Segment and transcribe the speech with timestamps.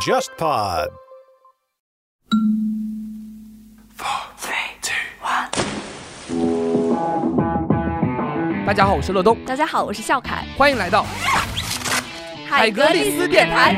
[0.00, 0.90] JustPod。
[8.66, 11.06] 大家好，我是乐东，大家好，我是笑凯，欢迎来到
[12.50, 13.74] 海格力斯电台。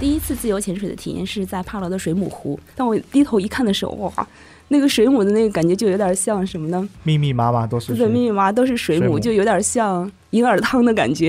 [0.00, 4.26] 第一次自由潜水的体验是在帕劳的水母湖，当我低头一看的时候，哇，
[4.68, 6.88] 那个水母的那个感觉就有点像什么呢？
[7.02, 11.26] 密密麻麻都是对，密密麻麻都是水母，水母就有点像银耳汤的感觉。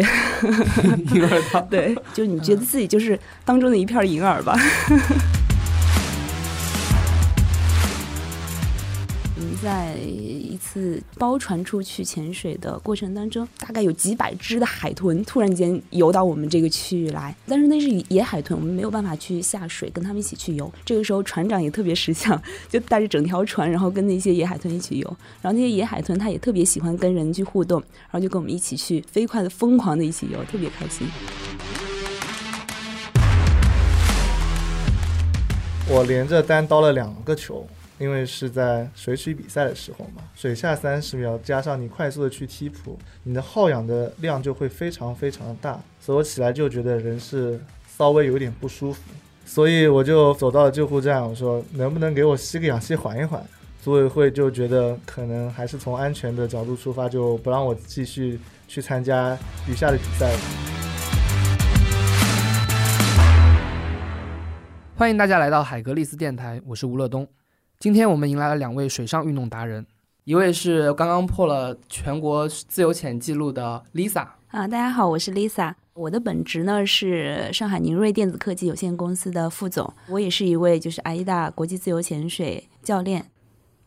[1.14, 1.68] 银耳汤。
[1.68, 4.58] 对，就你觉得自己就是当中的一片银耳吧。
[9.62, 20.72] 在一次包船出去潜水的过程当中，大概有几百只的海豚突然间游到我们这个区域来，但是那是野海豚，我们没有办法去下水跟他们一起去游。
[20.84, 25.18] 这个时候船长也特别识相，就带着整条船，然后跟那些野海豚一起游。
[25.44, 31.08] 然后那些野海豚它也特别喜欢跟人去互动，然后就跟我们一起去飞快的、疯狂的一起游，特别开心。
[35.88, 37.68] 我连着单刀了两个球，
[38.02, 47.62] 因为是在水曲比赛的时候嘛，水下三十秒加上你快速的去踢蹼，你的耗氧的量就会非常非常的大，所以我起来就觉得人是
[47.96, 49.00] 稍微有点不舒服，
[49.46, 53.46] 所以我就走到了救护站，我说能不能给我吸个氧气缓一缓。
[53.84, 59.38] 组委会就觉得可能还是从安全的角度出发，就不让我继续去参加
[59.70, 60.40] 余下的比赛了。
[64.96, 67.28] 欢迎大家来到海格力斯电台，我是吴乐东。
[67.82, 69.84] 今天我们迎来了两位水上运动达人，
[70.26, 75.74] 一位是刚刚破了全国自由潜记录的 Lisa，啊，大家好，我是 Lisa。
[75.96, 83.26] 我的本职呢是上海宁瑞电子科技有限公司的副总，我也是一位就是阿依达国际自由潜水教练。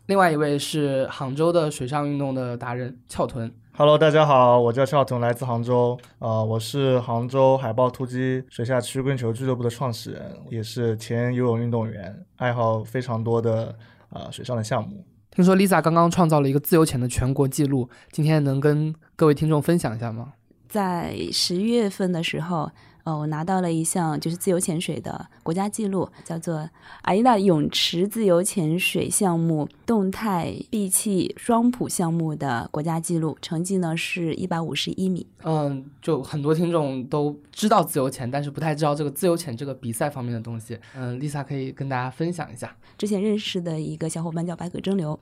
[0.06, 3.48] 另外一位是杭州的水上运动的达人翘臀。
[3.76, 5.98] Hello，大家好，我叫邵彤，来自杭州。
[6.20, 13.74] 呃，我是杭州海豹突击水下曲棍球俱乐部的创始人，也是前游泳运动员，爱好非常多的
[14.10, 15.04] 呃水上的项目。
[15.32, 20.34] 听说 Lisa 刚刚创造了一个自由潜的全国纪录，今天能跟各位听众分享一下吗？
[20.68, 22.70] 在十月份的时候，
[23.04, 26.68] 呃，我拿到了一项就是自由潜水的国家纪录，叫做
[27.02, 35.26] 阿依娜泳池自由潜水项目动态闭气双蹼项目的国家纪录，成绩呢是一百五十一米。
[35.42, 40.78] 嗯，就很多听众都知道自由潜，但是不太知道这个自由潜这个比赛方面的东西。
[40.96, 42.74] 嗯，Lisa 可以跟大家分享一下。
[42.96, 45.18] 之前认识的一个小伙伴叫百舸争流，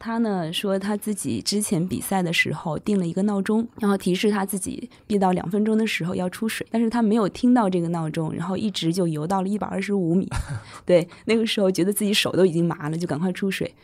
[0.00, 10.28] 他呢说他自己之前比赛的时候定了一个闹钟，然后提示他自己闭到两分钟的时候要出水，但是他没有听到这个闹钟，然后一直就游到了一百二十五米，
[10.84, 13.74] 对，那个时候觉得自己手都已经麻了，就赶快出水。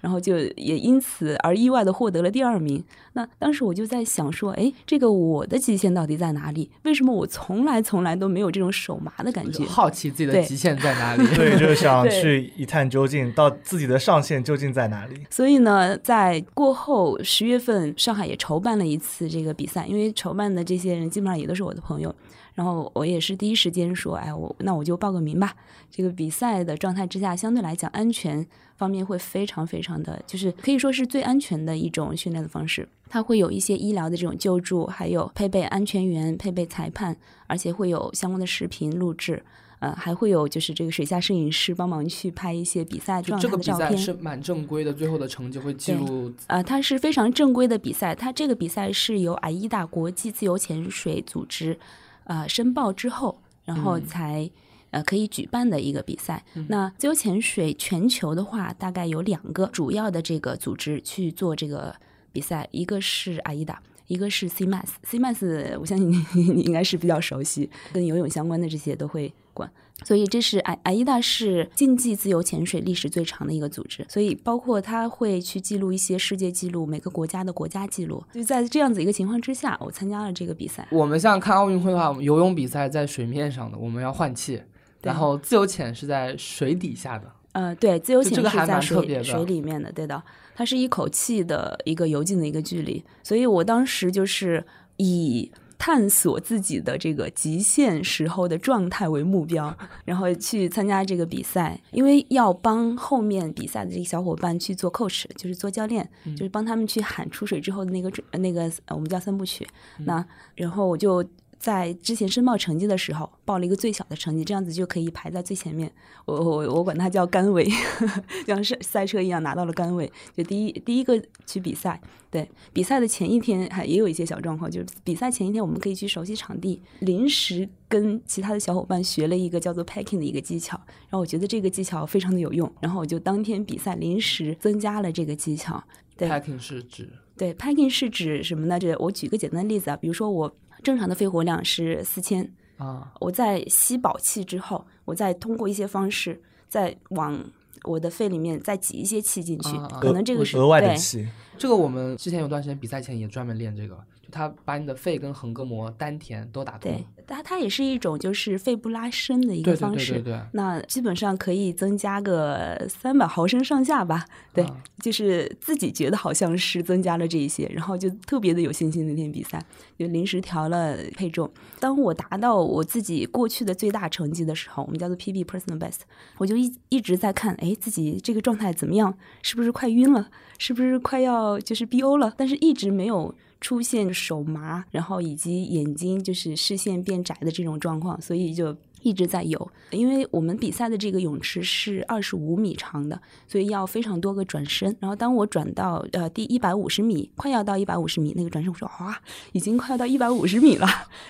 [0.00, 2.84] 然后就也因此而意外的获得了第二名。
[3.14, 6.70] 那当时我就在想说，哎，这个我的极限到底在哪里？
[6.82, 9.64] 为什么我从来从来都没有这种手麻的感觉？
[9.64, 11.26] 好奇自己的极限在哪里？
[11.34, 15.22] 对，就是想去一探究竟，到自己的上限究竟在哪里。
[15.30, 22.14] 所以呢，在过后十月份，上海也筹办了一次这个比赛，因为筹办的这些人基本上也都是我的朋友，
[22.54, 25.54] 然后我也是第一时间说，哎，我那我就报个名吧。
[25.90, 32.88] 这个比赛的状态之下，相对来讲安全方面会非常非常的，就是可以说是最安全的一种训练的方式。
[33.08, 37.16] 它会有一些医疗的这种救助，还有配备安全员、配备裁判，
[37.46, 39.42] 而且会有相关的视频录制。
[39.80, 43.90] 呃，还会有就是这个水下摄影师帮忙去拍一些比赛状态的照片。
[43.90, 46.32] 赛是蛮正规的，最后的成绩会记录。
[46.46, 51.78] 呃，它是非常正规的比赛，它这个比赛是由阿依达国际自由潜水组织
[52.24, 54.50] 呃申报之后，然后嗯才、
[54.90, 56.44] 呃可以举办的一个比赛。
[56.68, 61.94] 那自由潜水全球的话，大概有两个主要的这个组织去做这个
[62.32, 63.82] 比赛，一个是阿依达。
[64.06, 64.88] 一个是 CMAS。
[65.10, 69.70] CMAS 我相信你 你应该是比较熟悉，跟游泳相关的这些都会管。
[70.02, 78.22] 所以这是阿阿依达是竞技自由潜水历史最长的一个组织，所以包括它会去记录一些世界纪录，每个国家的国家纪录。
[78.32, 80.86] 就在这样子一个情况之下，我参加了这个比赛。
[80.90, 84.60] 我们像看奥运会的话，游泳比赛在水面上的，我们要换气，
[85.02, 87.32] 然后自由潜是在水底下的。
[87.52, 90.20] 呃，对，自由潜是在水水里面的，对的，
[90.56, 94.64] 它是一口气的一个游进的一个距离，所以我当时就是
[94.96, 95.48] 以
[95.78, 109.66] 探索自己的这个极限时候的状态为目标， 然后去参加这个比赛，因为要帮后面比赛的这个小伙伴去做 coach，就是做教练，就是帮他们去喊出水之后的那个那个我们叫三部曲。
[109.98, 110.24] 那
[110.54, 111.24] 然后我就
[111.58, 115.90] 在之前申报成绩的时候报了一个最小的成绩，这样子就可以排在最前面。
[116.24, 117.68] 我我我管它叫杆位，
[118.46, 122.00] 像是赛车一样拿到了杆位，就第一第一个去比赛。
[122.30, 130.76] 对，比赛的前一天还也有一些小状况，就是比赛前一天我们可以去熟悉场地，临时跟其他的小伙伴学了一个叫做 packing 的一个技巧，
[131.08, 135.82] 然后我觉得这个技巧非常的有用，然后我就当天比赛临时增加了这个技巧。
[136.16, 138.78] 对 packing 是指对，packing 是指什么呢？
[138.78, 147.42] 这我举个简单的例子啊，比如说我正常的肺活量是四千，啊，我在吸饱气之后，我再通过一些方式再往
[147.82, 149.70] 我的肺里面再挤一些气进去，
[150.00, 151.28] 可能这个是额外的对气，
[151.58, 153.98] 这个我们之前有段时间比赛前也专门练这个，
[154.34, 160.12] 就他把你的肺跟横膈膜、丹田都打通对。，它它也是一种就是肺部拉伸的一对对个方式。
[160.14, 169.62] 对对对，那基本上可以增加个三百毫升上下吧，对，啊就是自己觉得好像是增加了这一些，然后就特别的有信心那天比赛，
[169.98, 171.50] 就临时调了配重。
[171.80, 176.00] 当我达到我自己过去的最大成绩的时候，我们叫做 PB personal best，
[176.38, 179.16] 我就一一直在看，哎，自己这个状态怎么样？
[179.42, 180.28] 是不是快晕了？
[180.58, 182.32] 是不是快要就是 BO 了？
[182.36, 189.70] 但是一直没有出现手麻，然后以及眼睛就是视线变窄的这种状况，所以就一直在游。
[189.90, 194.94] 因为我们比赛的这个泳池是二十五米长的，所以要非常多个转身。
[195.00, 199.16] 然后当我转到呃第一百五十米，快要到一百五十米那个转身，我说哇，
[199.52, 200.86] 已经快要到一百五十米了，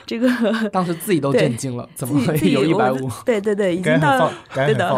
[0.06, 0.28] 这个
[0.70, 3.08] 当时自己都震惊了，怎么会有一百五？
[3.24, 4.88] 对对对，已经到放，该对的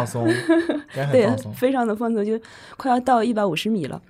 [1.13, 1.53] 对放，松。
[1.53, 2.39] 非常的放松，就
[2.77, 4.01] 快要到一百五十米了。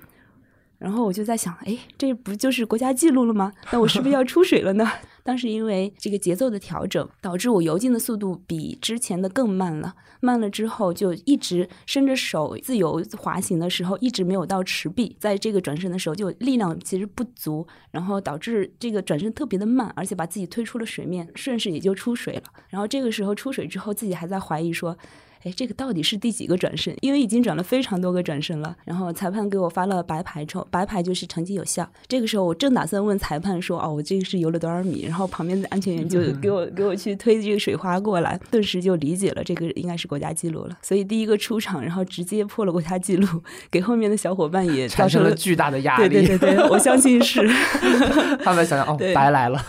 [0.79, 3.53] 然后我就在想，哎，这不就是国家纪录了吗？
[3.73, 4.87] 那我是不是要出水了呢？
[5.25, 9.95] 当时因为这个节奏的调整，导致我游进的速度比之前的更慢了。
[10.21, 15.17] 慢了之后，就一直伸着手自由滑行的时候，一直没有到池壁。
[15.19, 22.43] 在这个转身的时候，就力量其实不足，然后导致这个转身特别的慢，而且把自己推出了水面，顺势也就出水了。
[22.69, 24.97] 然后这个时候出水之后，自己还在怀疑说，
[25.45, 26.95] 哎，这个到底是第几个转身？
[27.01, 28.77] 因为已经转了非常多个转身了。
[28.85, 31.89] 然后裁判给我发了白牌之后，白牌就是成绩有效。
[32.09, 35.05] 这个时候我正打算问裁判说，哦，我这个是游了多少米？
[35.05, 40.77] 然后旁边的安全员就给我 给我去推这个水花过来，顿时就理解了这个应该是国家纪录了。
[40.83, 43.27] 所以第一个出场，然后直接破了国家纪录，
[43.71, 45.37] 给后面的小伙伴也造产生成了。
[45.37, 47.47] 巨大的压力，对对对，我相信是。
[48.43, 49.65] 他们想想哦，白来了。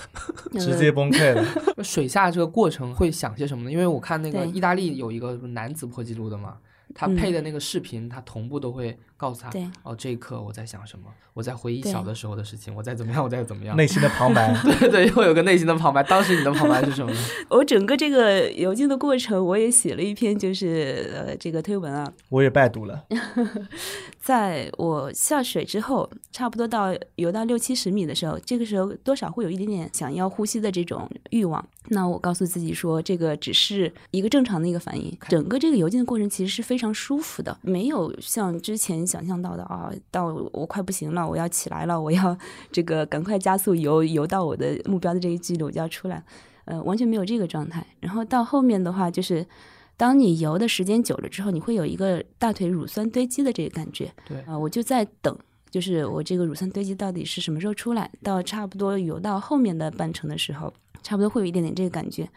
[0.53, 1.45] 直接崩溃了。
[1.83, 3.71] 水下这个过程会想些什么呢？
[3.71, 6.59] 因为我看那个意大利有一个男子破纪录的嘛，
[6.93, 7.15] 他嗯。
[7.15, 13.75] 配的那个视频，他同步都会告诉他，对哦，这一刻我在想什么，我在回忆小的时候的事情，我在怎么样，我在怎么样。
[13.75, 16.03] 内心的旁白，对对，会有个内心的旁白。
[16.03, 17.19] 当时你的旁白是什么呢？
[17.49, 22.11] 我整个这个游进的过程，我也写了一篇，就是呃这个推文啊。
[22.29, 23.05] 我也拜读了。
[24.21, 31.65] 在我下水之后，差不多到游到六七十米的时候，这个时候多少会有一点点想要呼吸的这种欲望。
[31.89, 35.17] 那我告诉自己说，这个只是一个正常的一个反应。
[35.29, 42.37] 整个这个游进的过程其实是非常舒服的，没有像之前想象到的啊，到我快不行了，我要起来了，我要
[42.71, 46.21] 这个赶快加速游游到我的目标的这一距离，我就要出来。
[46.65, 47.87] 呃，完全没有这个状态。
[48.01, 49.47] 然后到后面的话，就是
[49.95, 54.11] 当你游的时间久了之后，你会有一个大腿乳酸堆积的这个感觉。
[54.27, 55.33] 对啊、我就在等，
[55.71, 58.11] 就是我这个乳酸堆积到底是什么时候出来？
[58.21, 62.29] 到差不多游到后面的半程的时候，差不多会有一点点这个感觉。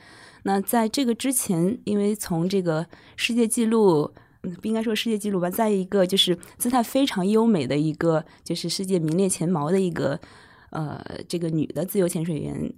[0.44, 2.86] 那在这个之前，因为从这个
[3.16, 4.12] 世界纪录。
[4.42, 10.18] 嗯，不应该说世界纪录吧，在一个就是姿态非常优美的一个，就是世界名列前茅的一个，
[10.70, 12.72] 呃，这个女的自由潜水员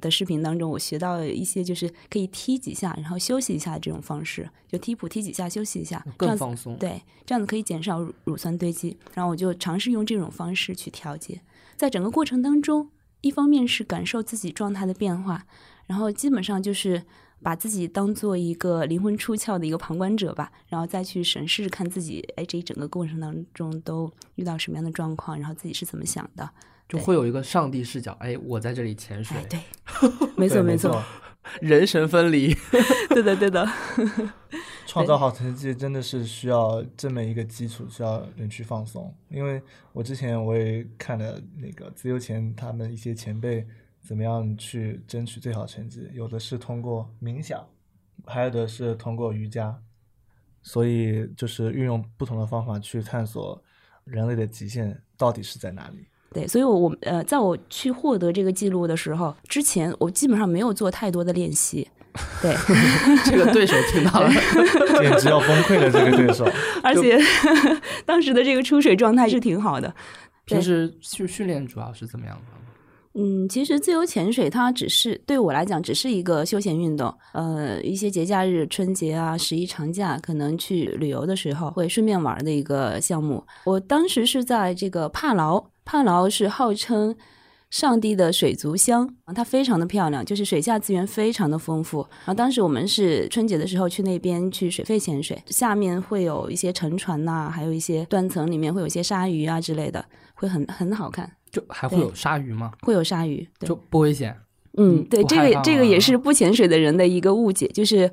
[0.00, 6.76] 的视频当中，我学到一些就是可以踢几下，然后休息一下这种方式，就踢普踢几下休息一下，这样子更放松。
[6.76, 8.96] 对，这样子可以减少乳乳酸堆积。
[9.14, 11.40] 然后我就尝试用这种方式去调节，
[11.76, 12.90] 在整个过程当中，
[13.22, 15.46] 一方面是感受自己状态的变化，
[15.88, 17.02] 然后基本上就是
[17.42, 26.48] 把自己当做一个灵魂出窍的一个旁观者吧，然后再去审视看自己，哎，这一整个过程当中都遇到什么样的状况，然后自己是怎么想的。
[26.88, 29.60] 就会有一个上帝视角，哎，我在这里潜水哎，，对，
[30.36, 31.02] 没错没没错，
[31.60, 32.54] 人神分离。
[33.10, 33.68] 对的对的，
[34.88, 39.14] 创造好成绩真的是需要这么一个基础，需要人去放松。
[39.28, 39.60] 因为
[39.92, 43.66] 我之前我也看了那个自由前他们一些前辈
[44.00, 47.64] 怎么样去争取最好成绩，有的是通过冥想，
[48.26, 49.76] 还有的是通过瑜伽，
[50.62, 53.62] 所以就是运用不同的方法去探索
[54.04, 56.06] 人类的极限到底是在哪里。
[56.32, 61.88] 对，所以我我呃，在我去获得这个记录的时候，之前我基本上没有做太多的练习，
[62.42, 62.54] 对，
[63.24, 64.30] 这个对手听到了，
[65.00, 66.46] 简直要崩溃了，这个对手。
[66.84, 67.18] 而且
[68.04, 69.94] 当时的这个出水状态是挺好的。
[70.44, 72.57] 平时训训练主要是怎么样的？
[73.20, 77.12] 嗯，其实自由潜水它只是对我来讲只是一个休闲运动。
[77.32, 83.44] 呃，一些节假日、春节啊、十一长假，可能去旅游的时候会顺便玩的一个项目。
[83.64, 87.12] 我当时是在这个帕劳，帕劳是号称
[87.70, 91.98] 上帝的水族箱，它非常的漂亮，就是水下资源非常的丰富。
[92.20, 100.02] 然后当时我们是春节的时候去那边去水肺潜水，下面会有一些沉船呐、还有一些断层里面会有一些鲨鱼啊之类的，
[100.38, 102.72] 会很很好看，就还会有鲨鱼吗？
[102.82, 104.36] 会有鲨鱼，对就不危险。
[104.76, 108.08] 嗯，嗯对，这个这个也是不潜水的人的一个误解，就是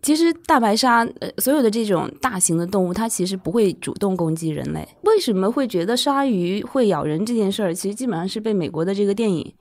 [0.00, 4.88] 其实大白鲨呃所有的这种大型的动物，它其实不会主动攻击人类。
[5.02, 9.52] 为什么会觉得鲨鱼会咬人这件事儿，其实基本上是被美国的这个电影，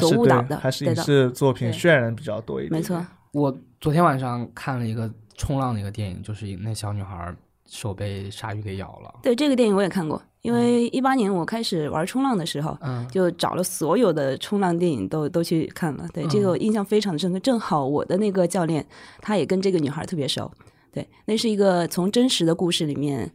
[0.00, 2.72] 所误导的还是影对的视作品渲染比较多一点。
[2.72, 7.34] 没错，我昨天晚上看了一个冲浪的一个电影，就是那小女孩
[7.68, 9.14] 手被鲨鱼给咬了。
[9.22, 16.08] 对这个电影我也看过，因为一八年我开始玩冲浪的时候，嗯，就找了所有的冲浪电影都都去看了。
[16.12, 17.38] 对，这个我印象非常的深刻。
[17.40, 18.84] 正好我的那个教练，
[19.20, 20.50] 他也跟这个女孩特别熟。
[20.90, 23.30] 对，那是一个从真实的故事里面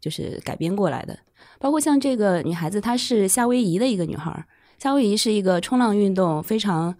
[0.00, 1.18] 就是改编过来的。
[1.58, 4.44] 包括像这个女孩子，她是夏威夷的一个女孩。
[4.78, 6.94] 夏威夷是一个冲浪运动非常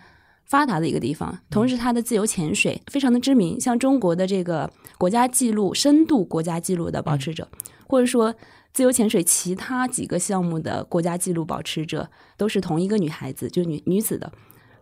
[0.51, 7.49] 发达的一个地方，同时它的自由潜水非常的知名，像中国的这个国家纪录深度国家纪录的保持者，
[7.87, 8.35] 或者说
[8.73, 14.33] 自由潜水其他几个项目的国家纪录保持者，都是同一个女孩子，就女女子的。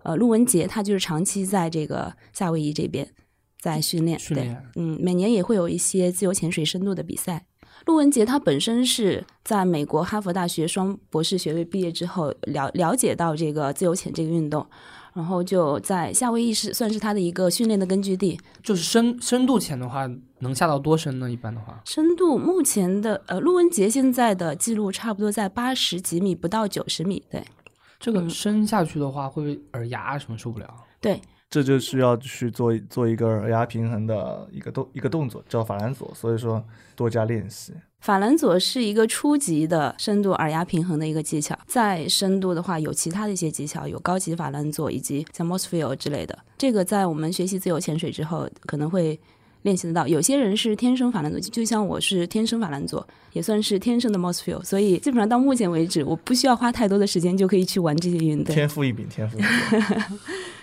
[0.05, 3.07] 呃，陆文杰她就是长期在这个夏威夷这边
[3.61, 7.45] 在训练，对训练，嗯，每年也会有一些自由潜水深度的比赛。
[7.85, 14.67] 陆文杰他本身是在美国哈佛大学双博士学位毕业之后了了解到这个自由潜这个运动，
[15.19, 18.39] 然后就在夏威夷是算是他的一个训练的根据地。
[18.63, 20.09] 就是深深度潜的话，
[20.39, 21.29] 能下到多深呢？
[21.29, 27.21] 一般的话，深度目前的呃，陆文杰现在的记录差不多在八十几米，不到九十米。
[27.29, 27.43] 对
[27.99, 30.73] 这个嗯深下去的话，会不会耳压什么受不了？
[31.01, 36.63] 对，这就需要去做做一个耳压平衡的一个动一个动作，叫法兰佐，所以说
[36.95, 37.73] 多加练习。
[38.01, 46.39] 法兰佐是一个初级的深度耳压平衡的一个技巧，再深度的话有其他的一些技巧，有高级法兰佐以及像 Mossfield 之类的。
[46.59, 49.19] 这个在我们学习自由潜水之后可能会
[49.63, 50.07] 练习得到。
[50.07, 58.55] 有些人是天生法兰佐，就像我是天生法兰佐，也算是天生的 Mossfield，所以基本上到目前为止，我不需要花太多的时间就可以去玩这些运动。
[58.55, 60.19] 天赋异禀，天赋异禀。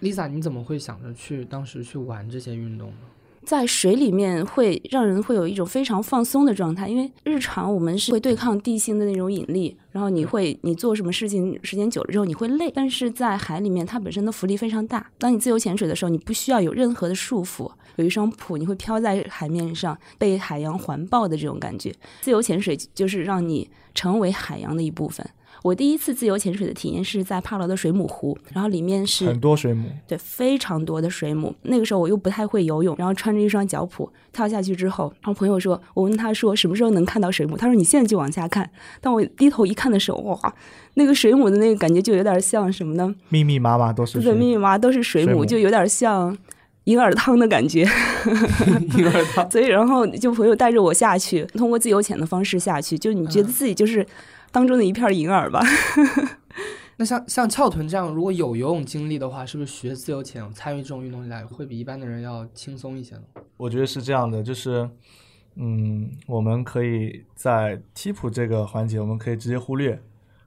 [0.00, 2.96] Lisa，你怎么会想着去当时去玩这些运动呢？
[3.44, 21.94] 在水里面会让人会有一种非常放松的状态，因为日常我们是会对抗地心的那种引力，然后你会你做什么事情时间久了之后你会累，但是在海里面它本身的浮力非常大，当你自由潜水的时候，你不需要有任何的束缚，有一双蹼，你会飘在海面上，被海洋环抱的这种感觉。
[22.20, 25.26] 自由潜水就是让你成为海洋的一部分。
[25.62, 31.54] 我第一次自由潜水的体验是在帕劳的水母湖，然后里面是很多水母，对，非常多的水母。
[31.62, 38.70] 那个时候我又不太会游泳，然后穿着一双脚蹼跳下去之后，然后朋友说，我问他说什么时候能看到水母，他说你现在就往下看。
[39.00, 40.54] 当我低头一看的时候，哇，
[40.94, 43.14] 那个水母的那个感觉就有点像什么呢？
[43.28, 44.38] 密密麻麻都是对，水母。
[44.38, 46.36] 密密麻麻都是水母，水母就有点像
[46.84, 47.82] 银耳汤的感觉。
[48.96, 54.06] 银耳汤所以，然后就朋友带着我下去，通过自由潜的方式下去，就你觉得自己就是
[54.50, 55.60] 当中的一片银耳吧。
[57.00, 63.22] 那像像翘臀这样，如果有游泳经历的话，是不是学自由潜参与这种运动起来会比一般的人要轻松一些呢？
[63.56, 64.90] 我觉得是这样的，就是，
[65.54, 70.00] 嗯，我们可以在踢普这个环节，我们可以直接忽略，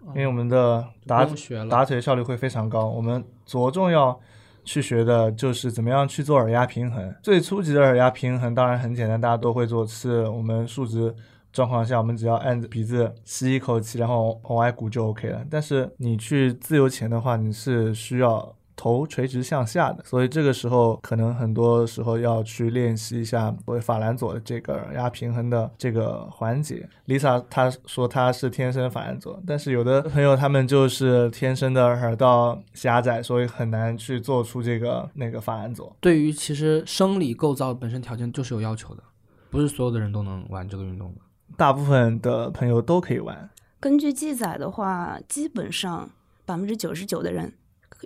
[0.07, 1.25] 因为我们的打
[1.69, 2.85] 打腿效率会非常高。
[2.85, 4.19] 我们着重要
[4.65, 7.15] 去学的就是怎么样去做耳压平衡。
[7.23, 11.15] 最初级的耳压平衡当然很简单，大家都会做，是我们数值
[11.51, 15.45] 状况下，我们只要按着鼻子吸一口气，然后往外鼓就 OK 了。
[15.49, 18.55] 但是你去自由潜的话，你是需要。
[18.73, 26.89] 头垂直向下的，所以这个时候可能很多时候要去练习一下所谓法兰佐的这个耳压平衡的这个环节。
[27.05, 35.95] Lisa 她说她是天生法兰佐，但是有的朋友他们就是天生的耳道狭窄，所以很难去做出这个那个法兰佐。
[35.99, 39.03] 对于其实生理构造本身条件就是有要求的，
[39.51, 41.21] 不是所有的人都能玩这个运动的。
[41.57, 46.09] 大部分的朋友都可以玩，根据记载的话，基本上
[46.45, 47.53] 百分之九十九的人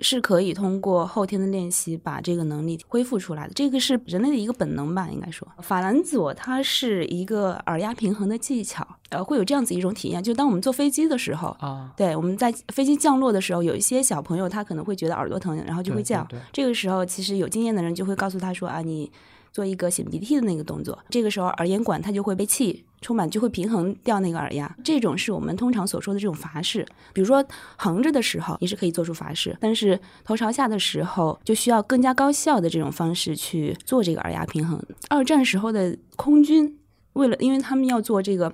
[0.02, 3.54] 是可以通过后天的练习把这个能力恢复出来的。
[3.54, 5.48] 这个是人类的一个本能吧，应该说。
[5.60, 11.56] 法兰佐它是一个耳压平衡的技巧，呃，会有这样子一种体验，就当我们坐飞机的时候。
[11.60, 16.24] 啊，对，我们在飞机降落的时候，有一些小朋友他可能会觉得耳朵疼，然后就会对叫。
[16.26, 19.10] 对对这个时候，其实有经验的人就会告诉他说啊，你
[19.56, 24.76] 做一个擤鼻涕的那个动作，这个时候耳咽管它就会被气充满，就会平衡掉那个耳压。
[24.84, 26.86] 这种是我们通常所说的这种罚式。
[27.14, 27.42] 比如说
[27.78, 34.78] 横着的时候，你是可以做出罚式，但是头朝下的时候，就需要更加高效的这种方式去做这个耳压平衡。
[35.08, 36.78] 二战时候的空军，
[37.14, 38.54] 为了因为他们要做这个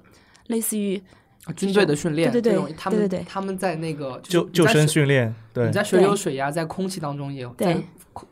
[0.50, 1.02] 类似于
[1.46, 7.50] 啊军队的训练，对对对他们对对对他们在那个救救生训，练，对你，在水里有水压，在空气当中也有，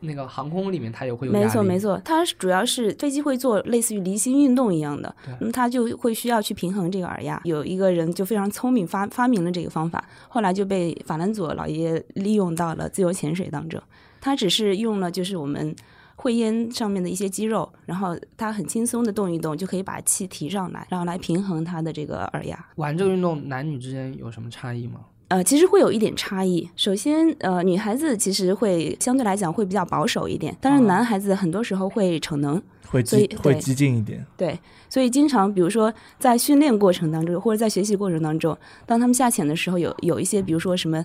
[0.00, 7.40] 那个航空里面它也会有没错，没错，它是主要是飞机会做类似于离心运动一样的，那么它就会需要去平衡这个耳压。
[7.44, 13.80] 有一个人就非常聪明发发明了这个方法，后来就被法兰佐老爷利用到了自由潜水当中。
[14.20, 15.74] 他只是用了就是我们
[16.16, 22.66] 会咽上面的一些肌肉，然后他很轻松的动一动，就可以把气提上来，然后来平衡他的这个耳压。
[22.76, 25.00] 玩这个运动男女之间有什么差异吗？
[25.30, 26.68] 呃，其实会有一点差异。
[26.74, 32.60] 首先，呃，女孩子其实会相对来讲会比较保守一点，但是啊男孩子很多时候会逞能。
[32.88, 34.58] 会所以对激会激进一点，对，
[34.88, 41.04] 所以经常比如说在训练过程当中，或者在学习过程当中，当他们下潜的时候，有有一些比如说什么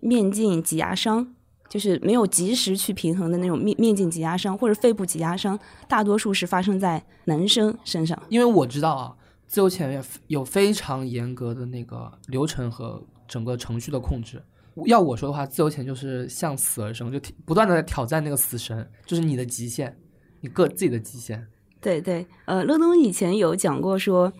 [0.00, 1.24] 面镜挤压伤，
[1.68, 8.20] 就是没有及时去平衡的那种面面镜挤压伤或者肺部挤压伤，大多数是发生在男生身上。
[8.28, 9.14] 因为我知道啊，
[9.46, 13.00] 自由潜有非常严格的那个流程和
[13.30, 14.42] 整个程序的控制。
[14.84, 19.96] 要我说的话，自由潜就是向死而生，就不断的在挑战那个死神，就是你的极限，
[20.40, 21.46] 你个自己的极限。
[21.80, 24.32] 对对，呃，乐东以前有讲过说。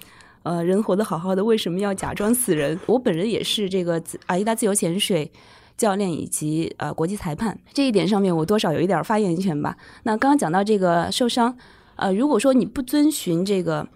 [0.43, 2.81] 呃，人活得好好的，为什么要假装死人？
[2.87, 5.31] 我本人也是这个自阿迪达自由潜水
[5.77, 9.77] 教练以及呃国际裁判这一点上面，我多少有一点发言权吧。
[10.05, 11.55] 那刚刚讲到这个受伤，
[11.97, 13.87] 呃，如果说你不遵循这个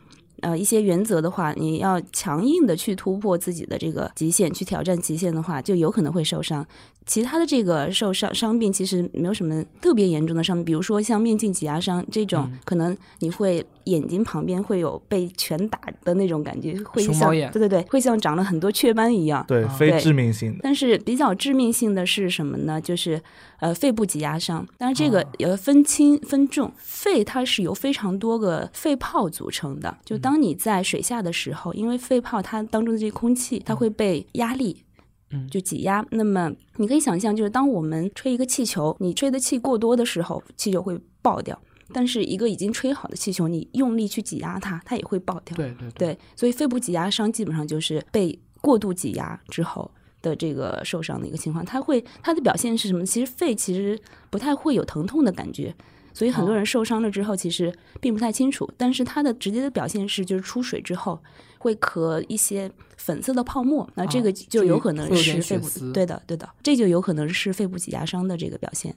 [0.45, 6.67] 呃一些原则的话，你要强硬的去突破自己的这个极限，去挑战极限的话，就有可能会受伤。
[7.07, 19.45] 其他的这个受伤伤病其实没有什么特别严重的伤病，比如说像面镜挤压伤这种，嗯可能你会眼睛旁边会有被拳打的那种感觉，会像对对对，会像长了很多雀斑一样。
[19.47, 22.81] 对，啊非致命性的，但是比较致命性的是什么呢？
[22.81, 23.21] 就是
[23.61, 24.67] 呃肺部挤压伤。
[24.79, 29.97] 当然这个啊也分轻分重，肺它是由非常多个肺泡组成的。
[30.05, 34.85] 就当你在水下的时候，因为肺泡它当中的这些空气，它会被压力。
[35.31, 36.05] 嗯就挤压。
[36.11, 41.57] 那么你可以想象，就是当我们吹一个气球，你吹的气过多的时候，气球会爆掉；
[41.93, 45.57] 但是一个已经吹好的气球，你用力去挤压它，它也会爆掉。
[45.57, 49.91] 对对对，所以肺部挤压伤基本上就是被过度挤压之后
[50.23, 51.65] 的这个受伤的一个情况。
[51.65, 53.05] 它会它的表现是什么？
[53.05, 55.75] 其实肺其实不太会有疼痛的感觉。
[56.13, 61.21] 所以很多人受伤了之后，其实并不太清楚，但是它的直接的表现是，就是出水之后
[61.59, 68.95] 会咳一些粉色的泡沫，那这个啊就有可能是肺部对的，对的，这就有可能是肺部挤压伤的这个表现。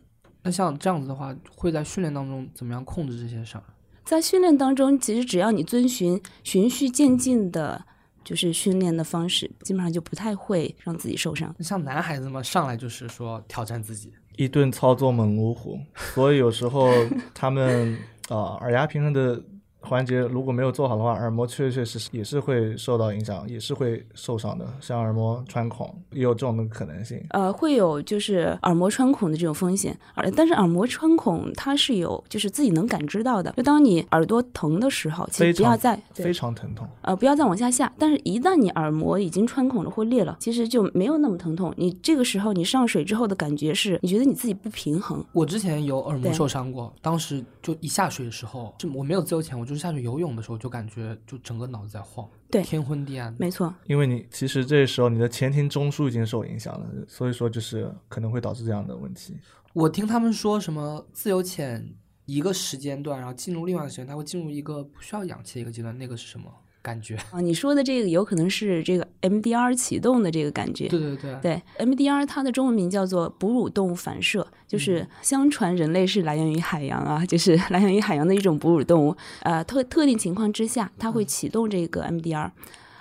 [0.48, 3.62] 那像这样子的话，会在训练当中怎么样控制这些伤？
[4.06, 7.84] 在训练当中，其实只要你遵循循序渐进的，
[8.24, 11.54] 就是训练的方式，基本上就不太会让自己受伤。
[11.60, 15.78] 像男孩子嘛，上来就是说挑战自己，一顿操作猛如虎，
[16.14, 16.90] 所以有时候
[17.34, 17.98] 他们
[18.30, 19.44] 啊、耳压平衡的
[19.88, 27.24] 环节如果没有做好的话，耳膜确确实实也是会受到影响，也是会受伤的，像耳膜穿孔也有这种的可能性。
[27.30, 41.74] 呃，会有就是耳膜穿孔的这种风险，耳但是耳膜穿孔它是有就是自己能感知到的，就当你耳朵疼的时候，其实不要再非常疼痛，呃不要再往下下，但是一旦你耳膜已经穿孔了或裂了，其实就没有那么疼痛。
[41.78, 53.36] 你这个时候你上水之后的感觉是，你觉得你自己不平衡，我之前有耳膜受伤过，当时就一下水的时候，就我没有自由潜，我就是下去游泳的时候就感觉就整个脑子在晃，对天昏地暗。
[53.40, 53.74] 没错。
[53.86, 59.38] 因为你其实这时候你的前庭中枢已经受影响了，所以说就是可能会导致这样的问题。
[59.74, 61.94] 我听他们说什么自由潜
[62.26, 66.52] 一个时间段，然后进入另外一个时间，它会进入一个不需要氧气的一个阶段，那个是什么
[66.88, 67.18] 感觉？
[67.32, 70.88] 啊，你说的这个有可能是这个 MDR 启动的这个感觉。
[70.88, 79.14] 对对对，对，MDR 它的中文名叫做哺乳动物反射，就是相传人类是来源于海洋啊，就是 来源于海洋的一种哺乳动物。
[79.42, 82.52] 呃，特特定情况之下，它会启动这个 MDR。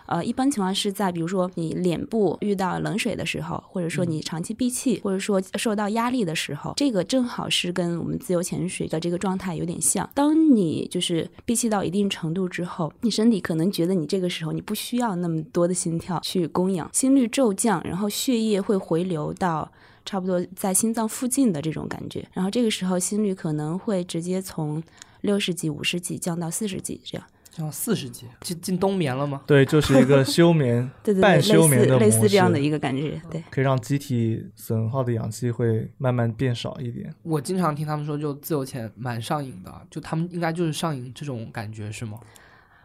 [0.07, 10.09] 呃，一般情况是在比如说你脸部遇到冷水的时候，或者说你长期闭气，或者说受到压力的时候，这个正好是跟我们自由潜水的这个状态有点像。
[10.14, 19.71] 当你就是闭气到一定程度之后，你身体可能觉得你这个时候你不需要那么多的心跳去供氧，心率骤降，然后血液会回流到。
[20.09, 24.81] 差不多在心脏附近的这种感觉，然后这个时候心率可能会直接从
[25.23, 27.27] 六十几、五十几降到四十几这样。
[27.57, 29.40] 像四十级，进进冬眠了吗？
[29.47, 33.42] 对，就是一个休眠 对对对，半休眠的模式，类似这样的一个感觉，对。
[33.51, 37.14] 可以让机体损耗的氧气会慢慢变少一点。
[37.23, 42.19] 我经常听他们说，就自由潜蛮上瘾的，就他们应该就是上瘾这种感觉是吗？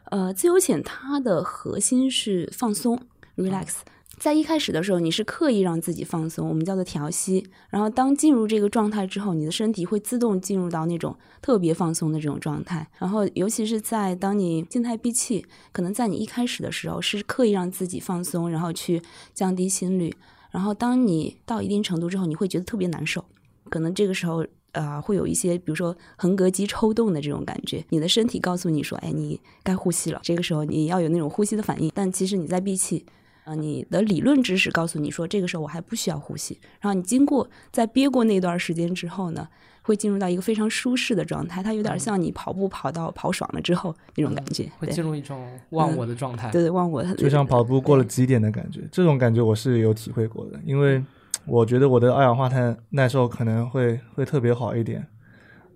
[0.06, 2.98] 呃，自由潜它的核心是放松
[3.36, 3.80] （relax）。
[4.22, 7.44] 在一开始的时候，你是刻意让自己放松，我们叫做调息。
[7.72, 12.88] 然后当进入这个状态之后，你的身体会自动进入到那种特别放松的这种状态。
[13.00, 19.02] 然后，尤其是在当你静态闭气，可能在你一开始的时候是刻意让自己放松，然后去
[19.34, 20.14] 降低心率。
[20.52, 23.26] 然后，当你到一定程度之后，你会觉得特别难受，
[23.72, 24.46] 可能这个时候。
[24.74, 30.22] 呃，会有一些，比如说横膈肌抽动的这种感觉，你的身体告诉你说，哎，你该呼吸了。
[30.24, 33.06] 这个时候你要有那种呼吸的反应，但其实你在闭气。
[33.44, 36.60] 啊，你的理论知识告诉你说，这个时候我还不需要呼吸。
[36.80, 39.48] 然后你经过在憋过那段时间之后呢，
[39.82, 46.52] 会进入到一个非常舒适的状态，它有点像你跑步跑到跑爽了之后那种感觉，会进入一种忘我的状态。
[46.52, 48.82] 对对，忘我，就像跑步过了极点的感觉。
[48.92, 51.04] 这种感觉我是有体会过的，因为
[51.48, 55.08] 我觉得我的二氧化碳耐受可能会会特别好一点。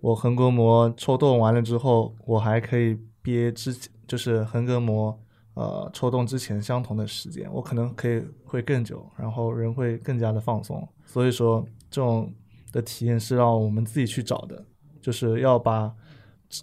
[0.02, 5.20] 我横膈膜抽动完了之后，我还可以憋之前就是横膈膜。
[5.56, 10.86] 呃，抽动之前相同的时间，我可能可以会更久，然后人会更加的放松。
[11.06, 12.30] 所以说，这种
[12.74, 14.66] 的体验是让我们自己去找的，
[15.02, 15.90] 就是要把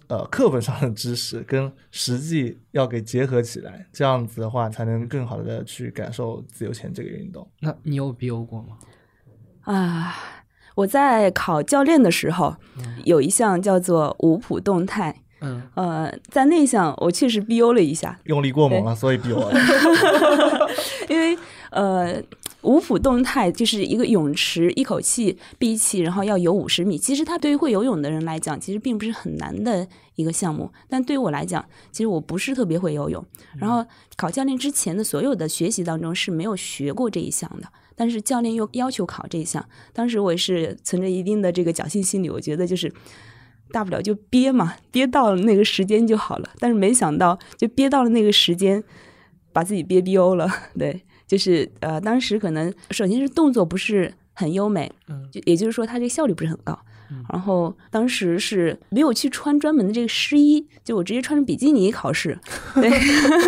[0.07, 7.49] 呃课本上的知识跟实际要给结合起来，这样子的话才能更好的去感受自由潜这个运动。
[7.61, 8.77] 那你有 BO 过吗？
[9.61, 10.15] 啊，
[10.75, 12.55] 我在考教练的时候，
[13.05, 15.23] 有一项叫做五普动态。
[15.43, 19.53] 嗯，呃，在那项我确实 BO 了一下，用力过猛了，所以 BO 了。
[21.09, 21.37] 因为
[21.69, 22.21] 呃，
[22.61, 26.97] 五普动态就是一个泳池，一口气闭气，然后要游五十米。
[26.97, 30.71] 其实它对于会游泳的人来讲，其实并不是很难的一个项目。
[30.87, 33.23] 但对于我来讲，其实我不是特别会游泳。
[33.57, 37.67] 然后考教练之前的所有的学习当中是没有学过这一项的。
[37.95, 42.91] 但是教练又要求考这一项，当时我也是存着一定的这个侥幸心理，我觉得就是。
[43.73, 46.49] 大不了就憋嘛，憋到了那个时间就好了。
[46.59, 48.81] 但是没想到，就憋到了那个时间，
[49.51, 50.47] 把自己憋 BO 了。
[50.77, 56.79] 对，就是呃，当时可能首先是动作不是很优美，嗯，就也就是说，它这个效率不是很高。
[57.29, 62.37] 然后当时是没有去穿专门的这个湿衣，就我直接穿着比基尼考试。
[62.75, 62.91] 对，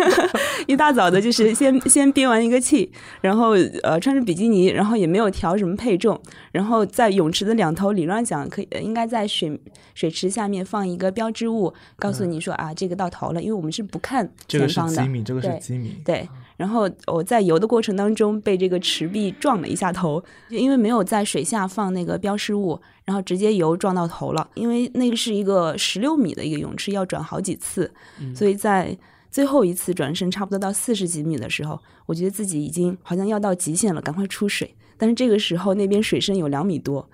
[0.66, 2.90] 一大早的就是先 先憋完一个气，
[3.20, 3.50] 然后
[3.82, 6.20] 呃穿着比基尼，然后也没有调什么配重，
[6.52, 9.60] 然后在泳池的两头，理论上讲可以应该在水
[9.94, 14.94] 水池下面放一个标志物，告诉你说啊这个到头了，因为我们是不看前方的。
[14.94, 15.22] 这个是几米？
[15.22, 15.96] 这个是几米？
[16.04, 16.28] 对。
[16.56, 24.48] 然后我在游的过程当中被这个池壁撞了一下头，就因为没有在水下放那个标识物，然后直接游撞到头了。
[24.54, 27.92] 因为那个是一个十六米的一个泳池，要转好几次，
[28.34, 28.96] 所以在
[29.30, 34.74] 最后一次转身，差不多到四十几米的时候，我觉得自己已经好像要到极限了，赶快出水。
[34.96, 37.06] 但是这个时候那边水深有两米多，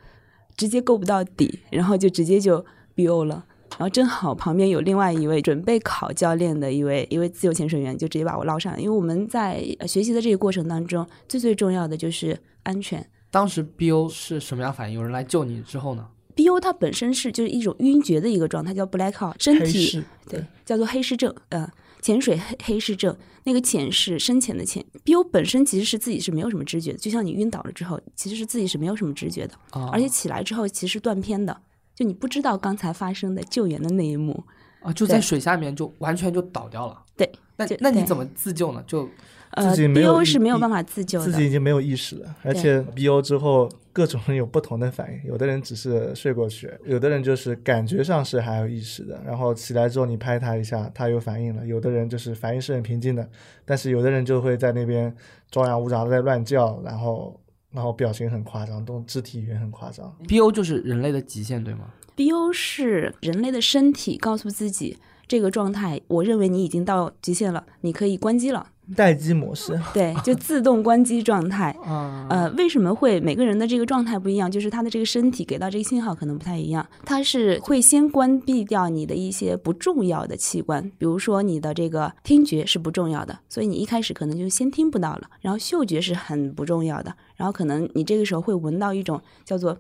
[0.57, 3.45] 直接够不到底，然后就直接就 BO 了。
[3.79, 8.79] 然后正好旁边有另外一位准备考教练的一位一位自由潜水员，就直接把我捞上来。
[8.79, 13.05] 因为我们在学习的这个过程当中，最最重要的就是安全。
[13.31, 14.97] 当时 BO 是什么样反应？
[14.97, 16.07] 有人来救你之后呢
[16.37, 21.69] ？BO 它本身是就是一种晕厥的一个状态，叫 blackout，身体对叫做黑视症，呃，
[22.01, 23.17] 潜水黑黑视症。
[23.45, 29.55] 那个潜是深潜的潜，BO 本身其实是自己是没有什么知觉的，就像你晕倒了之后，其实是自己是没有什么知觉的，
[29.91, 31.61] 而且起来之后其实断片的。
[31.95, 34.43] 就你不知道刚才发生的救援的那一幕
[34.81, 37.03] 啊，就在水下面就完全就倒掉了。
[37.17, 38.83] 对，那那你怎么自救呢？
[38.87, 39.09] 就
[39.51, 42.35] 呃，BO 是没有办法自救，自己已经没有意识了。
[42.43, 51.67] 而且 BO 之后，各种人有不同的反应，有的人只是睡过去，有的人就是感觉上是还有意识的，然后起来之后你拍他一下，他有反应了。
[51.67, 53.29] 有的人就是反应是很平静的，
[53.67, 55.15] 但是有的人就会在那边
[55.51, 57.39] 张牙舞爪的在乱叫，然后。
[57.73, 60.15] 然后表情很夸张，动肢体语言很夸张。
[60.29, 68.69] BO 就是人类的极限，对吗？BO 是人类的身体告诉自己这个状态，我认为你已经到极限了，你可以关机了。
[68.97, 71.71] 待机模式，对，就自动关机状态。
[71.87, 74.51] 啊，呃，为什么会每个人的这个状态不一样？
[74.51, 76.87] 就是他的这个身体给到这个信号可能不太一样。
[77.05, 85.31] 他是会先关闭掉你的一些不重要的器官，比如说你的这个听觉是不重要的，所以你一开始可能就先听不到了。
[85.41, 89.79] 然后嗅觉是很不重要的，然后可能你这个时候会闻到一种叫做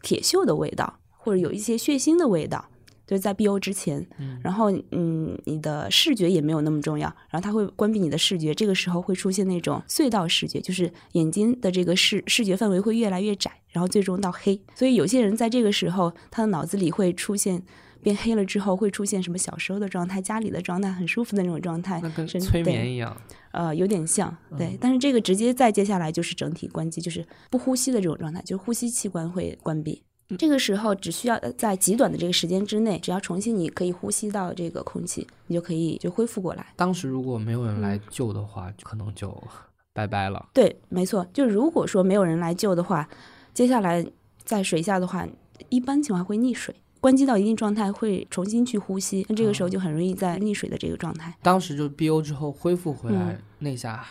[0.00, 2.64] 铁锈的味道，或者有一些血腥的味道。
[3.06, 4.06] 就是在 BO 之前，
[4.42, 14.60] 然后嗯，你的视觉也没有那么重要，然后它会关闭你的视觉，这个时候会出现那种隧道视觉，就是眼睛的这个视视觉范围会越来越窄，然后最终到黑。
[14.74, 17.62] 所以有些人在这个时候，他的脑子里会出现
[18.02, 23.16] 变黑了之后会出现什么小时候的状态、家里的状态，很舒服的那种状态那，跟催对眠一样。
[23.52, 24.68] 呃，有点像，对。
[24.68, 30.02] 嗯但是这个直接再接下来就是整体关机，就是不呼吸的这种状态，就是呼吸器官会关闭。
[30.30, 36.66] 嗯这个时候只需要呃在极短的这个时间之内，只要重新你可以呼吸到这个空气，你就可以就恢复过来。
[36.76, 39.36] 当时如果没有人嗯来救的话，可能就
[39.92, 40.48] 拜拜了。
[40.54, 43.08] 对，没错，就如果说没有人来救的话，
[43.52, 44.04] 接下来
[44.42, 45.26] 在水下的话，
[45.68, 46.74] 一般情况会溺水。
[47.00, 51.36] 关机到一定状态会重新去呼吸，那这个时候就很容易在溺水的这个状态。
[51.42, 54.02] 当时就 BO 之后恢复回来嗯，那下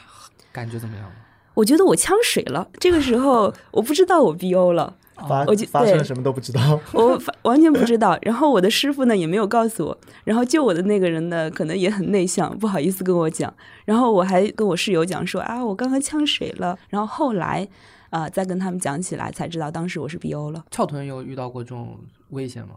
[0.52, 1.12] 感觉怎么样？
[1.56, 4.96] 我觉得我呛水了，这个时候我不知道我 BO 了。
[5.28, 6.80] 发我就发生了什么都不知道。
[6.94, 8.18] 我反完全不知道。
[8.22, 13.54] 然后我的师傅呢也没有告诉我，然后救我的那个人呢可能也很内向，不好意思跟我讲。
[13.86, 16.78] 然后我还跟我室友讲说啊，我刚刚呛水了。
[16.90, 17.68] 然后后来
[18.10, 20.64] 啊、再跟他们讲起来，才知道当时我是 BO 了。
[20.70, 21.98] 翘臀有遇到过这种
[22.30, 22.76] 危险吗？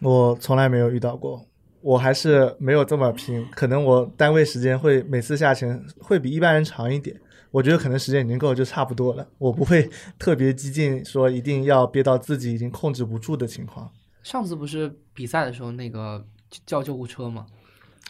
[0.00, 1.40] 我从来没有遇到过，
[1.80, 3.46] 我还是没有这么拼。
[3.54, 7.16] 可能我单位时间会每次下潜会比一般人长一点。
[7.54, 9.24] 我觉得可能时间已经够，就差不多了。
[9.38, 9.88] 我不会
[10.18, 13.88] 特别激进，说一定要憋到自己已经控制不住的情况。
[14.24, 16.26] 上次不是比赛的时候那个
[16.66, 17.46] 叫救护车吗？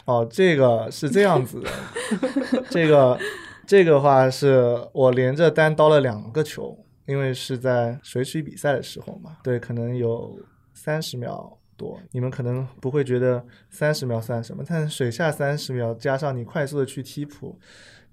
[0.05, 1.69] 哦，这个是这样子的，
[2.71, 3.19] 这个
[3.67, 10.39] 这个话是我连着单刀了两个球，因为是在水曲比赛的时候嘛，对，可能有
[10.73, 17.59] 三十秒多，你们可能不会觉得三十秒算什么，但是水下三十秒加上你快速的去踢扑，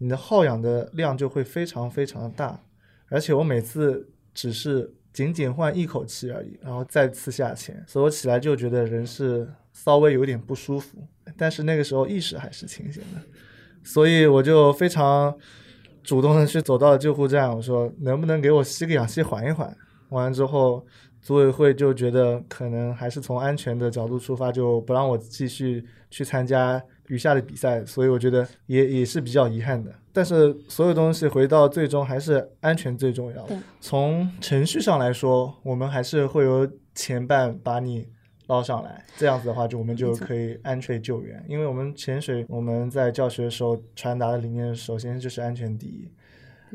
[0.02, 2.60] 你的耗氧的量就会非常非常的大，
[3.08, 10.98] 而且我每次只是仅仅换一口气而已，然后再次下潜，所以我起来就觉得人是稍微有点不舒服，
[11.36, 13.20] 但是那个时候意识还是清醒的，
[13.84, 15.32] 所以我就非常
[16.02, 19.72] 主动的去走到了救护站，我说能不能给我吸个氧气缓一缓？
[20.08, 20.84] 完了之后，
[21.20, 26.82] 组委会就觉得可能还是从安全的角度出发，就不让我继续去参加
[27.12, 29.94] 余下的比赛，所以我觉得也也是比较遗憾的。
[30.14, 33.46] 但是所有东西回到最终还是安全最重要。
[33.82, 38.08] 从程序上来说，我们还是会有前半把你
[38.46, 41.44] 捞上来，这样子的话，就我们就可以安全救援。
[41.46, 46.10] 因为我们潜水，我们在教学的时候传达的理念，首先就是安全第一。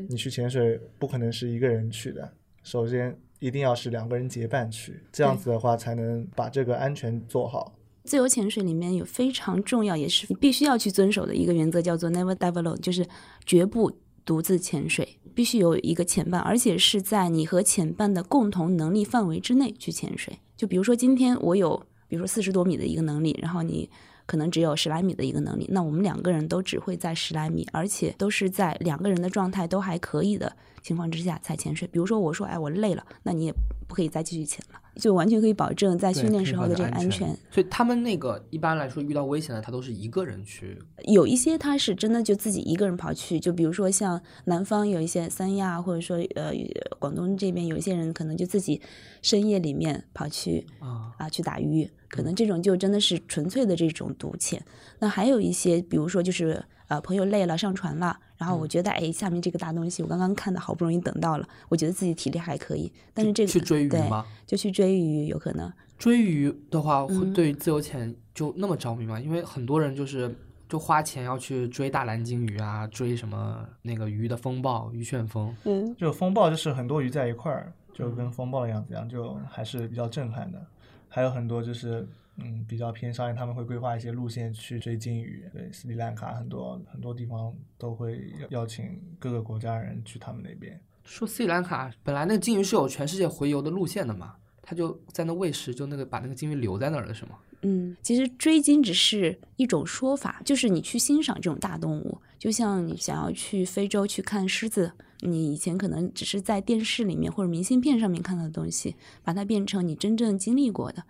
[0.08, 7.72] 你去潜水不可能是一个人去的，首先一定要是两个人结伴去，这样子的话才能把这个安全做好。
[8.04, 13.06] 自由潜水里面有非常重要，也是你必须要去遵守的一个原则，叫做 never dive alone，就是
[13.44, 13.92] 绝不
[14.24, 20.38] 独自潜水，必须有一个潜伴，而且是在你和潜伴的共同能力范围之内去潜水。
[20.56, 23.88] 就比如说今天我有，比如说四十多米的一个能力，然后你
[24.26, 30.54] 可能只有十来米的一个能力，那我们两个人都只会在十来米，而且都是在两个人的状态都还可以的
[30.88, 31.86] 情况之下才潜水。
[31.92, 33.52] 比如说我说，哎，我累了，那你也
[33.86, 37.28] 不可以再继续潜了，就完全可以保证在训练时候的这个安全。
[37.50, 40.78] 所以他们那个一般来说遇到危险的，他都是一个人去。
[41.04, 46.52] 有一些他是真的就自己一个人跑去，就比如说像南方有一些三亚，或者说呃
[46.98, 48.80] 广东这边有一些人可能就自己
[49.20, 54.64] 深夜里面跑去啊啊去打鱼，可能这种就真的是纯粹的这种独潜。
[54.98, 64.26] 那还有一些，比如说就是呃朋友累了上船了，然后我觉得哎下面这个大东西我刚刚看的好不容易等到了，我觉得自己体力还可以，但是这个去追鱼对吗？
[64.46, 65.72] 就去追鱼有可能。
[65.96, 69.18] 追鱼的话，对自由潜就那么着迷吗？
[69.20, 70.32] 因为很多人就是
[70.68, 75.52] 就花钱要去追大蓝鲸鱼啊，追什么那个鱼的风暴、鱼旋风。
[75.64, 80.64] 嗯，就风暴就是很多鱼在一块儿，就跟风暴的样子一样，就还是比较震撼的。
[81.08, 82.06] 还有很多就是
[82.38, 85.44] 嗯比较偏商业，他们会规划一些路线去追鲸鱼。
[85.52, 90.80] 对，斯里兰卡很多很多地方都会邀邀请各个国家人去他们那边。
[91.04, 97.38] 说斯里兰卡本来那个鲸鱼是有全世界洄游的路线的嘛，他就在那喂食，就那个把那个鲸鱼留在那儿了，是吗？
[97.62, 111.02] 嗯，其实追鲸只是一种说法，就是你去欣赏这种大动物，就像你想要去非洲去看狮子，你以前可能只是在电视里面或者明信片上面看到的东西，把它变成你真正经历过的。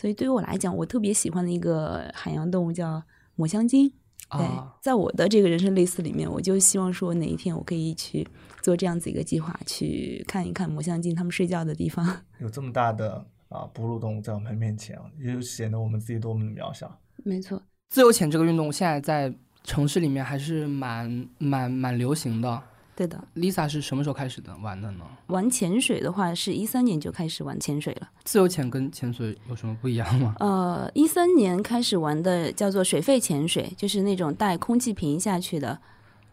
[0.00, 3.02] 所以对于我来讲，我特别喜欢的一个海洋动物叫
[3.34, 3.92] 抹香鲸。
[4.30, 8.26] 对啊，，在我的这个人生类似里面，我就希望说哪一天我可以去
[8.62, 12.22] 做这样子一个计划，去看一看抹香鲸它们睡觉的地方。
[12.38, 16.98] 有这么大的啊哺乳动物在我们面前，也就显得我们自己多么的渺小。
[17.22, 17.60] 没错，
[17.90, 19.34] 自由潜这个运动现在在
[19.64, 22.62] 城市里面还是蛮蛮蛮流行的。
[23.00, 23.18] 对的。
[23.34, 25.04] Lisa 是什么时候开始的玩的呢？
[25.28, 28.10] 玩潜水的话，是一三年就开始玩潜水了。
[28.24, 30.34] 自由潜跟潜水有什么不一样吗？
[30.40, 35.80] 呃，一三年开始玩的叫做水肺潜水，就是那种带空气瓶下去的。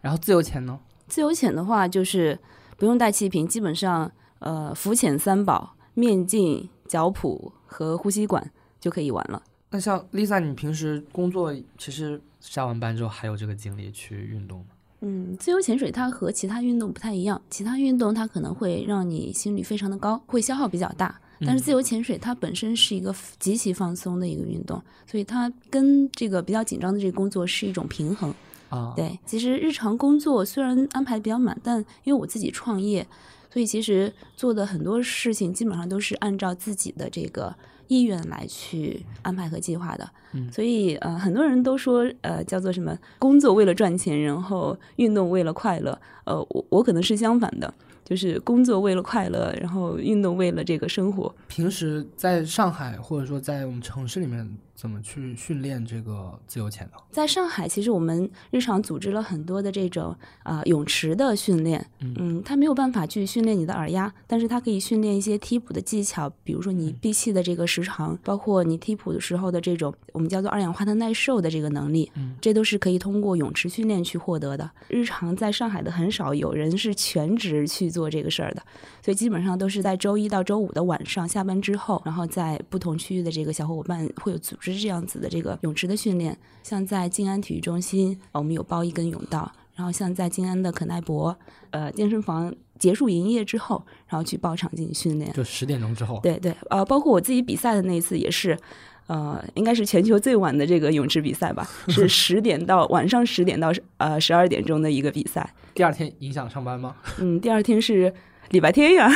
[0.02, 0.78] 然后自由潜呢？
[1.06, 2.38] 自由潜的话，就是
[2.76, 9.42] 不用带气瓶，基本上呃浮潜三宝：面镜、脚蹼和呼吸管就可以玩了。
[9.70, 14.66] 那像 Lisa，你平时工作其实下完班之后还有这个精力去运动吗？
[15.00, 21.20] 嗯，自由潜水它和其他运动不太一样，其他运动它可能会让你心率非常的高，会消耗比较大。
[21.40, 28.34] 但是自由潜水它本身是一个极其放松的一个运动，所以它跟这个比较紧张的这个工作是一种平衡。
[28.70, 33.06] 啊，对，其实日常工作虽然安排比较满，但因为我自己创业，
[33.52, 37.54] 所以其实做的很多事情基本上都是按照自己的这个
[37.88, 40.08] 意愿来去安排和计划的。
[40.32, 45.98] 嗯所以呃，很多人都说呃叫做什么工作为了赚钱，然后运动为了快乐。
[46.24, 47.72] 呃，我我可能是相反的，
[48.04, 51.34] 就是工作为了快乐，然后运动为了这个生活。
[51.48, 54.46] 平时在上海或者说在我们城市里面，
[54.78, 56.92] 怎么去训练这个自由潜呢？
[57.10, 60.14] 在上海，其实我们日常组织了很多的这种
[60.44, 74.70] 啊、泳池的训练，嗯它没有办法去训练你的耳压，但是它可以训练一些踢捕的技巧，比如说你闭气的这个时长，包括你踢捕的时候的这种我们叫做二氧化碳耐受的这个能力，嗯这都是可以通过泳池训练去获得的。
[74.86, 78.62] 日常在上海的很少有人是全职去做这个事儿的，
[79.04, 86.36] 所以基本上都是在周一到周五的晚上下班之后，然后在不同区域的这个小伙伴会有组织这样子的这个泳池的训练。
[86.62, 91.36] 像在静安体育中心，呃我们有包一根泳道，然后像在静安的可耐博，
[91.70, 95.32] 呃，健身房结束营业之后，然后去包场进行训练。
[95.32, 96.20] 就十点钟之后。
[96.22, 98.58] 对对，呃，包括我自己比赛的那一次也是，
[99.06, 105.54] 呃，应该是全球最晚的这个泳池比赛吧，是十点到晚上十点到呃十二点钟的一个比赛。
[105.74, 106.96] 第二天影响上班吗？
[107.18, 108.12] 嗯，第二天是
[108.50, 109.10] 礼拜天呀。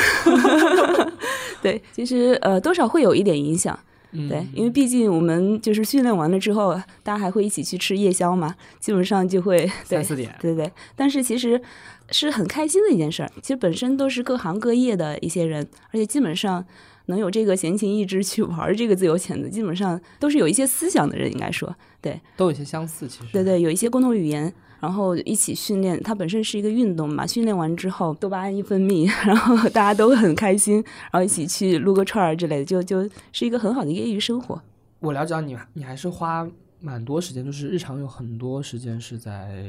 [1.61, 3.79] 对，其实呃多少会有一点影响。
[4.13, 10.35] 嗯，对，因为毕竟我们就是训练完了之后，大家还会一起去吃夜宵嘛，基本上就会对三四点。
[10.41, 11.61] 对对，但是其实
[12.11, 13.31] 是很开心的一件事儿。
[13.41, 16.65] 其实本身都是各行各业的一些人，而且基本上
[17.07, 23.33] 能有这个闲情逸致去玩儿这个自由潜的，基本上都是有一些思想的人，应该说，对都有些相似，其实。
[23.33, 24.53] 对对，有一些共同语言。
[24.83, 27.25] 然后一起训练，它本身是一个运动嘛。
[27.25, 34.61] 训练完之后，多巴胺一分泌， 然后大家都很开心，然后一起去撸个串儿之类的，就就是一个很好的业余生活。
[34.99, 36.45] 我了解到你，你还是花
[36.81, 39.65] 蛮多时间，就是日常有很多时间是在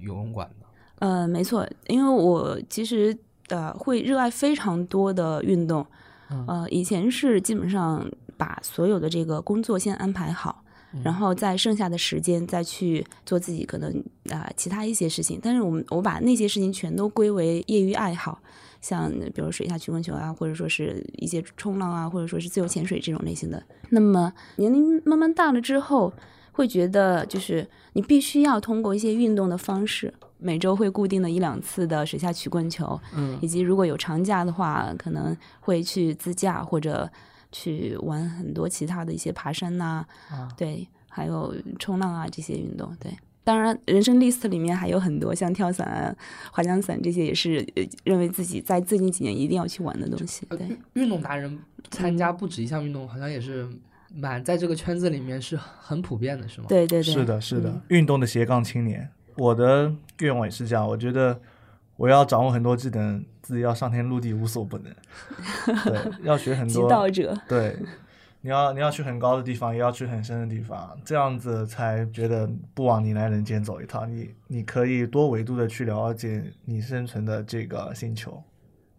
[0.00, 0.66] 游泳馆的。
[1.00, 3.14] 呃，没错，因为我其实
[3.48, 5.86] 呃会热爱非常多的运动，
[6.30, 10.63] 嗯呃，以前是基本上把所有的这个工作先安排好。
[11.02, 13.90] 然后在剩下的时间再去做自己可能
[14.30, 18.38] 啊、呃、其他一些事情，但是我们我把那些事情全都归为业余爱好，
[18.80, 23.62] 像比如水下曲棍球啊，或者说是一些冲浪啊，或者说是自由潜水这种类型的。
[23.90, 26.12] 那么年龄慢慢大了之后，
[26.52, 37.10] 会觉得就是你必须要通过一些运动的方式，每周会固定的一两次的水下曲棍球，嗯以及如果有长假的话，可能会去自驾或者。
[37.54, 43.10] 去玩很多其他的一些爬山呐、啊，对，还有冲浪啊这些运动，对。
[43.44, 46.16] 当然，人生 list 里面还有很多像跳伞啊、
[46.50, 50.46] 滑翔伞这些，也是呃认为自己在最近几年一定要去玩的东西。
[50.46, 51.58] 对，运动达人
[51.90, 53.68] 参加不止一项运动，好像也是
[54.14, 56.66] 蛮在这个圈子里面是很普遍的，是吗？
[56.70, 59.08] 对对对，是的，是的嗯，运动的斜杠青年。
[59.36, 61.38] 我的愿望也是这样，我觉得
[61.96, 64.92] 我要掌握很多技能，自己要上天入地无所不能。
[65.84, 66.88] 对，要学很 极多。
[66.88, 67.38] 道者。
[67.46, 67.76] 对，
[68.40, 74.10] 你要你要去很高的地方，也要去很深的地方，这样子才觉得不枉你来人间走一趟。
[74.10, 78.42] 你你可以多维度的去了解你生存的这个星球，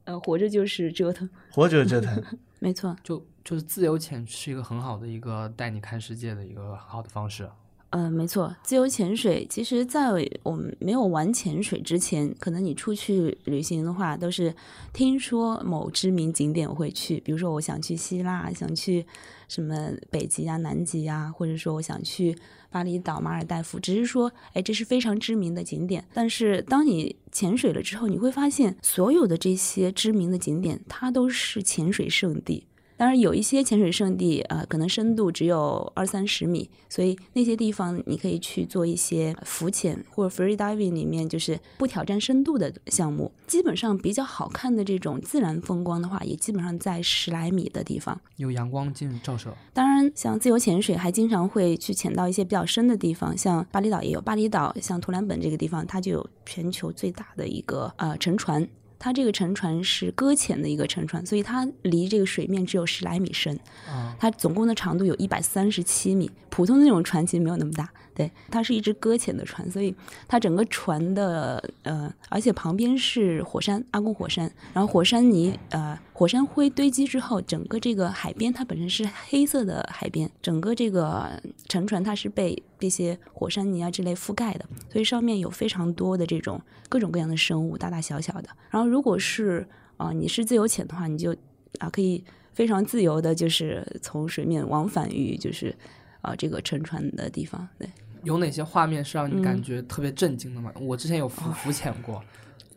[0.03, 2.23] 呃，活着就是折腾，活着折腾。
[2.59, 2.95] 没错。
[3.03, 7.49] 就就是自由潜是一个很好的一个带你看世界的一个很好的方式。
[7.95, 10.09] 呃，没错，自由潜水其实，在
[10.43, 14.53] 我们没有玩潜水之前，可能你出去旅行的话，都是
[14.91, 19.05] 听说某知名景点会去，比如说我想去希腊，想去
[19.47, 22.37] 什么北极啊、南极啊，或者说我想去
[22.69, 26.03] 巴厘岛、马尔代夫，只是说，哎，这是非常知名的景点。
[26.13, 32.65] 但是当你潜水了之后，你会发现，所有的这些知名的景点，它都是潜水圣地。
[32.97, 43.31] 当然，有一些潜水圣地，呃，可能深度只有二三十米，所以那些地方你可以去做一些浮潜或者 free diving 里面就是不挑战深度的项目。
[43.45, 48.19] 基本上比较好看的这种自然风光的话，也基本上在十来米的地方。
[48.37, 54.21] 有阳光进照射，当然，像自由潜水还经常会去潜到一些比较深的地方，像巴厘岛也有。
[54.21, 58.65] 巴厘岛像图兰本这个地方，它就有全球最大的一个呃沉船。
[58.97, 63.59] 它这个沉船是搁浅的一个沉船，所以它离这个水面只有十来米深。
[63.87, 67.89] 啊，它总共的长度有一百三十七米，普通的那种船其实没有那么大。
[68.15, 69.93] 对，它是一只搁浅的船，所以
[70.25, 81.29] 它整个船的呃，而且旁边是火山，阿贡火山，然后火山泥呃火山灰堆积之后，整个这个海边它本身是黑色的海边，整个这个
[81.67, 88.47] 沉船它是被这些火山泥啊之类覆盖的，所以上面有非常多的这种各种各样的生物，大大小小的。
[88.69, 91.35] 然后如果是啊、你是自由潜的话，你就
[91.79, 95.75] 啊可以非常自由的，就是从水面往返于就是
[96.21, 97.87] 啊、这个沉船的地方，对。
[98.25, 100.69] 有哪些画面是让你嗯感觉特别震惊的吗？
[100.81, 102.21] 我之前有浮浮潜过，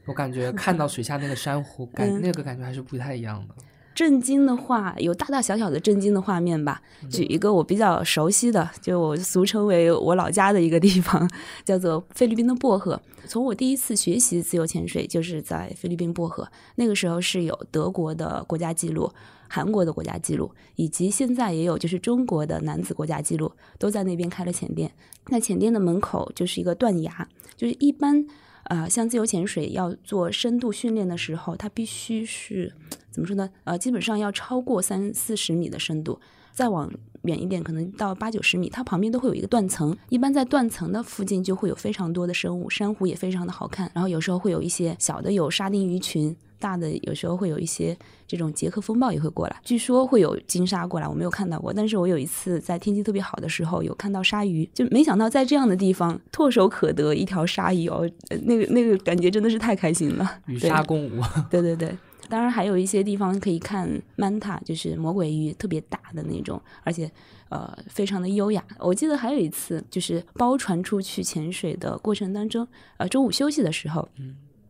[0.04, 3.54] 我感觉看到水下那个珊瑚，感、嗯那个感觉还是不太一样的。
[3.98, 6.80] 震惊的话，有大大小小的震惊的画面吧。
[7.10, 11.28] 举一个我比较熟悉的，就我俗称为我老家的一个地方，
[11.66, 13.02] 叫做菲律宾的薄荷。
[13.26, 19.10] 从我第一次学习自由潜水，就是在菲律宾薄荷，那个时候是有德国的国家纪录。
[19.50, 24.92] 韩国的国家纪录，以及现在也有就是中国的男子国家纪录，都在那边开了潜店。
[25.28, 27.26] 那潜店的门口就是一个断崖，
[27.56, 28.26] 就是一般啊、
[28.68, 32.72] 啊像自由潜水要做深度训练的时候，它必须是
[33.10, 33.50] 怎么说呢？
[33.64, 36.20] 呃，基本上要超过三四十米的深度，
[36.52, 36.90] 再往
[37.22, 39.96] 远一点，可能到八九十米，它旁边都会有一个断层。
[40.08, 43.90] 一般在断层的附近就会有非常多的生物，珊瑚也非常的好看。
[43.94, 47.96] 然后有时候会有一些小的有沙丁鱼群，大的有时候会有一些
[48.26, 49.56] 这种捷克风暴也会过来。
[49.64, 60.38] 据说会有金鲨过来，我没有看到过，但是我有一次在天气特别好的时候有看到鲨鱼，就没想到在这样的地方唾手可得一条鲨鱼哦，呃那个那个感觉真的是太开心了。
[60.46, 61.96] 与鲨共舞， 对对对，
[62.28, 67.10] 当然还有一些地方可以看 manta，就是魔鬼鱼，特别大的那种，而且
[67.48, 68.62] 呃非常的优雅。
[68.78, 72.66] 我记得还有一次，就是包船出去潜水的过程当中，
[72.98, 74.08] 呃中午休息的时候，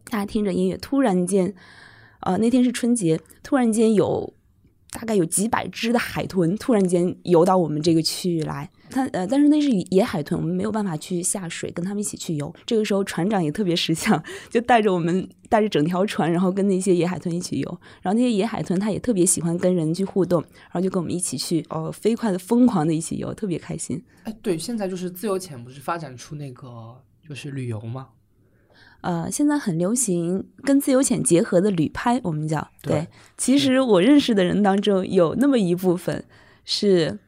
[0.08, 1.54] 大家听着音乐，突然间，
[2.20, 4.34] 呃那天是春节，突然间有。
[4.90, 12.52] 大概有几百只的海豚突然间游到我们这个区域来，它呃，但是那是野海豚，我们没有办法去下水跟他们一起去游。
[12.64, 17.80] 这个时候船长也特别识相， 就带着我们带着整条船，然后跟那些野海豚一起游。
[18.00, 24.02] 然后那些野海豚它也特别喜欢跟人去互动，然后就跟我们一起去哦，飞快的疯狂的一起游，特别开心。
[24.24, 26.96] 哎，对，现在就是自由潜不是发展出那个
[27.28, 28.08] 就是旅游吗？
[29.00, 36.24] 呃，现在很流行跟自由潜结合的旅拍，我们叫对其实我认识的人当中有那么一部分
[36.64, 37.18] 是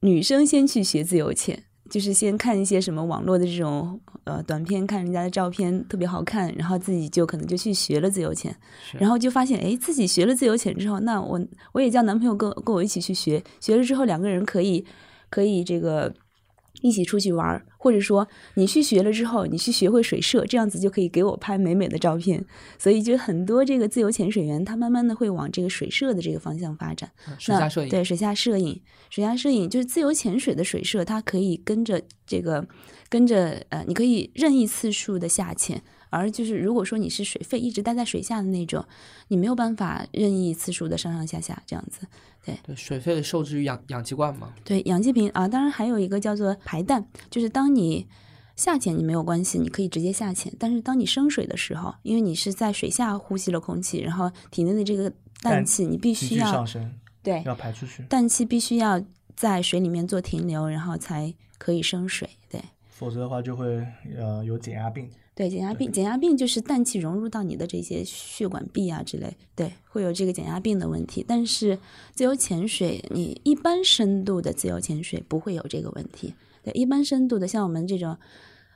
[0.00, 8.56] 女生先去学自由潜，就是先看一些什么网络的这种呃短片，看人家的照片特别好看，然后自己就可能就去学了自由潜，
[8.98, 11.40] 然后就发现哎自己学了自由潜之后，那我
[11.72, 14.86] 我也叫男朋友跟跟我一起去学，学了之后两个人可以
[15.28, 16.14] 可以这个。
[16.86, 22.44] 一起出去玩儿，或者说你去学了之后，你去学会水摄，这样子就可以给我拍美美的照片。
[22.78, 27.10] 所以就很多这个自由潜水员，他慢慢的会往这个水摄的这个方向发展。
[27.26, 28.80] 那水下摄影，对水下摄影，
[29.10, 32.66] 水下摄影就是自由潜水的水摄，它可以跟着这个
[33.08, 35.82] 跟着呃，你可以任意次数的下潜。
[36.08, 38.82] 而就是如果说你是水肺一直待在水下的那种，
[39.28, 42.06] 你没有办法任意次数的上上下下这样子。
[42.62, 44.52] 对，水肺受制于氧氧气罐嘛。
[44.64, 48.06] 对，氧气瓶啊，当然还有一个叫做排氮，就是当你
[48.54, 55.10] 下潜你没有关系，你可以直接下潜，但是当你升水的时候，因为你是在水下呼吸了空气，然后体内的这个
[55.42, 59.02] 氮氮气你必须要上升，对要排出去，氮气必须要
[59.34, 62.28] 在水里面做停留，然后才可以升水。
[62.48, 63.86] 对否则的话就会
[64.16, 65.10] 呃有减压病。
[65.36, 71.22] 对，减压病，减压病就是氮气融入到你的这些血管壁啊之类，对，会有这个减压病的问题。
[71.28, 71.78] 但是
[72.14, 76.32] 自由潜水，你一般深度的自由潜水不会有这个问题。
[76.62, 78.16] 对，一般深度的，像我们这种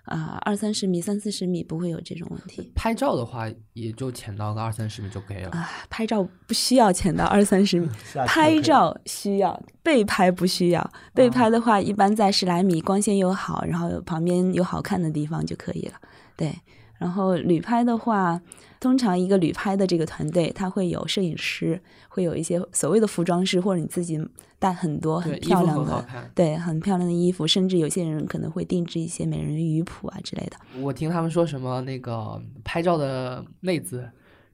[0.05, 2.71] 啊二三十米、三四十米不会有这种问题。
[2.75, 5.51] 拍照的话，也就潜到个二三十米就可以了。
[5.53, 7.89] 啊，拍照不需要潜到二三十米，
[8.29, 10.93] 拍照需要，被拍不需要。
[11.15, 15.95] 被拍的话，一般在十来米，光线又好，然后旁边有好看的地方就可以了。
[16.41, 16.59] 对，
[16.97, 18.41] 然后旅拍的话，
[18.80, 21.78] 通常一个旅拍的这个团队，他会有摄影师，
[22.09, 24.18] 会有一些所谓的服装师，或者你自己
[24.59, 26.03] 带很多，很漂亮的。
[26.34, 30.57] 对，很漂亮的衣服，甚至有些人可能会定制一些美人鱼谱啊之类的。
[30.80, 34.11] 我听他们说什么那个拍照的妹子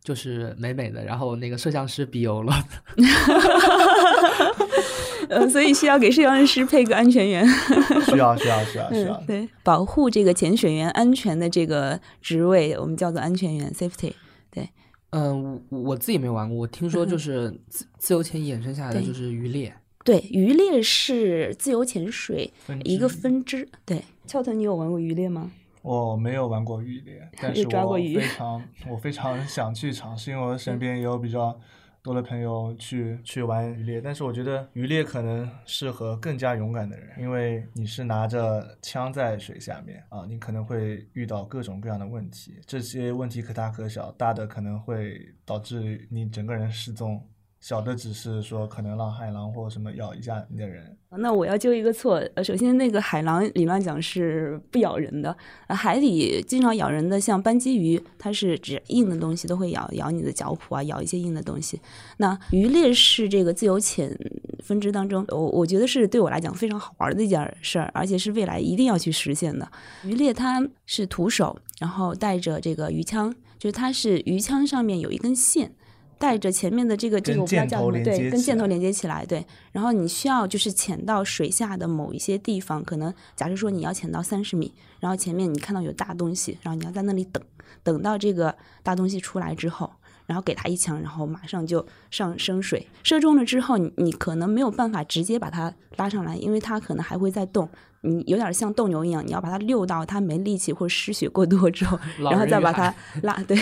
[0.06, 2.54] 就是美美的，然后那个摄像师比油了。
[5.28, 7.44] 呃，所以需要给摄像师配个安全员。
[8.06, 9.26] 需要需要需要需要嗯，。
[9.26, 14.12] 对，保护这个潜水员安全的这个职位，我们叫做安全员 （safety）。
[14.48, 14.68] 对
[15.10, 19.74] 嗯，我我自己没玩过，我听说就是自自由潜衍生下来的就是渔猎。
[20.04, 22.52] 对，渔猎是自由潜水
[22.84, 23.68] 一个支分支。
[23.84, 25.50] 对，翘臀，你有玩过渔猎吗？
[25.86, 31.56] 我没有玩过渔猎，但是我非常我非常想去尝试，因为我身边也有比较
[32.02, 47.24] 多的朋友去去玩渔猎，但是我觉得渔猎可能适合更加勇敢的人，因为你是拿着枪在水下面啊，你可能会遇到各种各样的问题，这些问题可大可小，大的可能会导致你整个人失踪。
[47.60, 50.96] 小的只是说可能让海狼或什么咬一下你的人。
[51.18, 55.34] 那我要纠一个错，呃，首先那个海狼理论讲是不咬人的，
[55.68, 61.80] 海里经常咬人的像斑鳍鱼，它是指硬的东西都会咬，咬你的脚蹼啊，咬一些硬的东西。
[62.18, 64.14] 那渔猎是这个自由潜
[64.62, 69.66] 分支当中，我我觉得是对我来讲非常好玩的一件事儿，而且是未来一定要去实现的。
[70.04, 75.72] 渔猎它是徒手，然后带着这个鱼枪，就是它是鱼枪上面有一根线。
[76.18, 79.44] 带着前面的这个这个我不知道叫什么，对，跟箭头连接起来，对。
[79.72, 87.42] 然后你需要就是潜到水下的某一些地方，可能假设说你要潜到三十米，然后前面你看到有大东西，然后你要在那里等，
[87.82, 89.92] 等到这个大东西出来之后，
[90.26, 97.68] 然后给他一枪，然后马上就上升水，射中了之后，你你可能没有办法直接把它拉上来，因为它可能还会在动。
[98.02, 103.34] 你有点像斗牛一样，你要把它遛到它没力气或者失血过多之后， 然后再把它拉。
[103.48, 103.56] 对，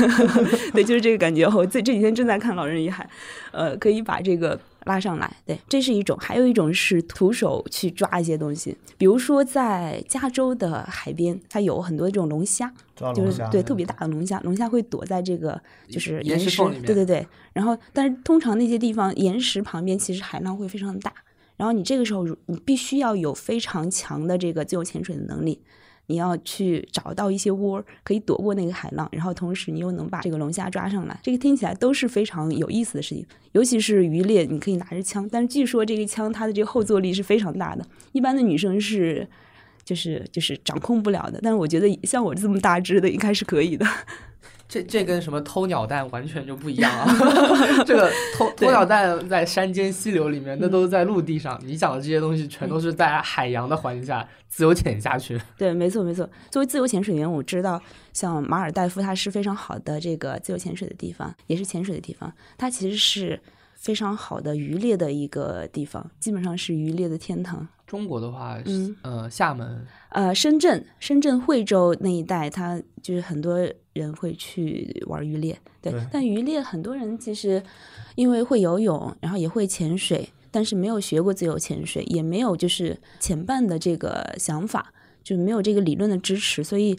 [0.72, 1.46] 对，就是这个感觉。
[1.46, 3.04] 我这这几天正在看《老人与海》，
[3.52, 5.30] 呃，可以把这个拉上来。
[5.44, 12.72] 对，这是一种，还有一种是徒手去抓一些东西，比如说在加州的海边，它有很多这种龙虾，
[13.14, 17.26] 就是对特别大的龙虾，龙虾会躲在这个就是岩石，对对对。
[17.52, 21.12] 然后，但是通常那些地方岩石旁边，其实海浪会非常的大。
[21.56, 25.60] 然后你这个时候，你必须要有非常强的这个自由潜水的能力，
[26.10, 33.24] 你要去找到一些窝可以躲过那个海浪，然后同时你又能把这个龙虾抓上来，这个听起来都是非常有意思的事情。
[33.52, 39.24] 尤其是渔猎，你可以拿着枪，但是据说这个枪它的这个后坐力是非常大的，一般的女生是
[39.84, 41.38] 就是就是掌控不了的。
[41.40, 43.86] 但是我觉得像我这么大只的，应该是可以的。
[44.70, 47.04] 这这跟什么偷鸟蛋完全就不一样啊！
[47.84, 51.60] 这个偷偷鸟蛋在山间溪流里面，那都是在陆地上。
[51.64, 55.40] 你讲的这些东西，全都是在海洋的环境下自由潜下去。
[55.58, 56.30] 对，没错没错。
[56.52, 62.32] 作为自由潜水员，我知道像马尔代夫，它是非常好的这个自由潜水的地方，也是潜水的地方。
[62.56, 63.40] 它其实是
[63.80, 67.66] 非常好的渔猎的一个地方，基本上是渔猎的天堂。
[67.86, 73.58] 中国的话，嗯呃，厦门，呃，深圳，深圳惠州那一带，它就是很多
[73.94, 75.92] 人会去玩渔猎，对。
[76.12, 77.60] 但渔猎很多人其实
[78.14, 84.92] 因为会游泳，然后也会潜水，但是没有学过自由潜水，也没有就是潜伴的这个想法，
[85.24, 86.96] 就没有这个理论的支持，所以。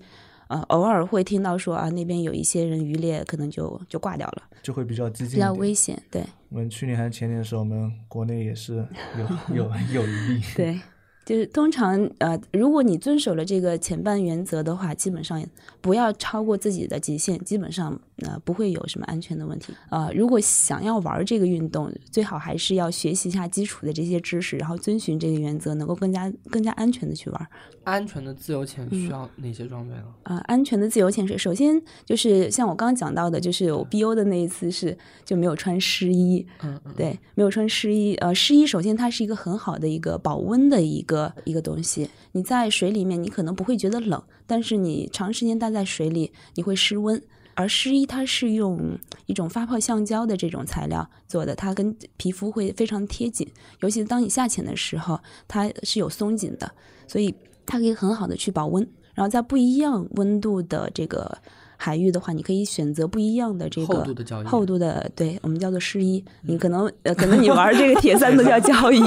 [0.51, 6.01] 呃，偶尔会听到说啊，那边有一些人渔猎，可能就就挂掉了，就会比较激进，比较危险。
[6.11, 8.85] 对，我们去年还是前年的时候，我们国内也是
[9.17, 10.41] 有 有有一例。
[10.55, 10.79] 对。
[11.23, 15.41] 就是通常呃，如果你遵守了这个前半原则的话，基本上
[15.79, 19.71] 不要超过自己的极限，基本上呃不会有什么安全的问题。
[19.91, 27.47] 呃，如果想要玩这个运动，最好还是要学习一下基础的这些知识，然后遵循这个原则，能够更加更加安全的去玩。
[27.83, 30.03] 安全的自由潜需要哪些装备呢？
[30.23, 38.15] 啊，安全的自由潜水，首先就是像我刚刚讲到的，就是我 BO 的那一次是就没有穿湿衣，嗯嗯，对，没有穿湿衣。
[38.15, 41.11] 呃，湿衣首先它是一个很好的一个保温的一个。
[41.11, 47.21] 个一个东西，你在水里面，你可能不会觉得冷，但是你长时间待在水里，你会失温。
[47.53, 53.47] 而湿衣它是用一种发泡橡胶的这种材料做的，它跟皮肤会非常贴紧，
[53.81, 56.71] 尤其是当你下潜的时候，它是有松紧的，
[57.07, 57.33] 所以
[57.65, 58.87] 它可以很好的去保温。
[59.13, 61.37] 然后在不一样温度的这个。
[61.83, 66.23] 海域的话，你可以选择不一样的这个厚度的交易，厚度的，对我们叫做湿衣。
[66.43, 69.01] 你可能呃，可能你玩这个铁三都叫胶衣，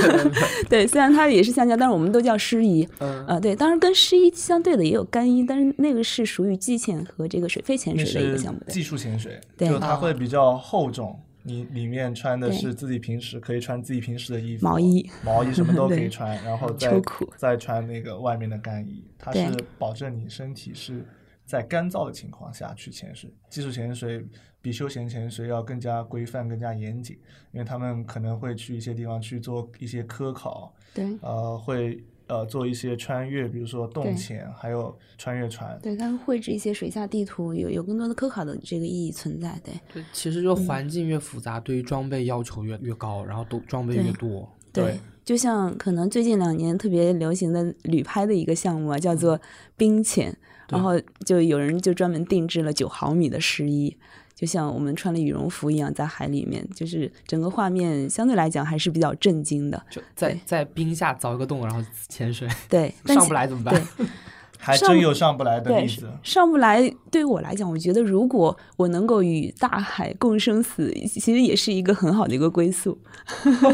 [0.66, 2.88] 对，虽然它也是橡胶，但是我们都叫湿衣。
[3.00, 8.60] 嗯，呃，对，当然跟湿衣相对的也有干衣，但是那个是属于季潜和这个水肺潜水的一个项目。
[8.68, 16.90] 技术潜水，对，就它会比较厚重，你里面穿的是自己平时可以穿自己平时的衣服，毛衣、毛衣什么都可以穿，然后 再
[17.36, 19.46] 再穿那个外面的干衣，它是
[19.78, 21.04] 保证你身体是。
[21.50, 24.24] 在干燥的情况下去潜水，技术潜水
[24.62, 27.18] 比休闲潜水要更加规范、更加严谨，
[27.50, 39.74] 因为他们可能会去一些地方去做一些科考，对，呃，会呃做一些穿越，比如说洞潜，还有穿越船，对，他们绘制一些水下地图，有有更多的科考的这个意义存在，对。
[39.92, 45.00] 对，其实就环境越复杂，对于装备要求越越高，然后都装备越多，对。
[45.24, 49.40] 就像可能最近两年特别流行的旅拍的一个项目啊，叫做
[49.76, 50.36] 冰潜。
[50.68, 50.92] 然后
[51.26, 53.96] 就有人就专门定制了九毫米的湿衣，
[54.36, 59.82] 就像我们穿了羽绒服一样，在海里面，就是整个画面相对来讲还是比较震惊的。
[59.90, 63.74] 就在在冰下凿一个洞，然后潜水，对， 上不来怎么办？
[64.60, 66.06] 还真有上不来的对例子。
[66.22, 72.96] 上不来，对于我来讲，我觉得如果我能够与大海共生死，其实也是一个很好的一个归宿。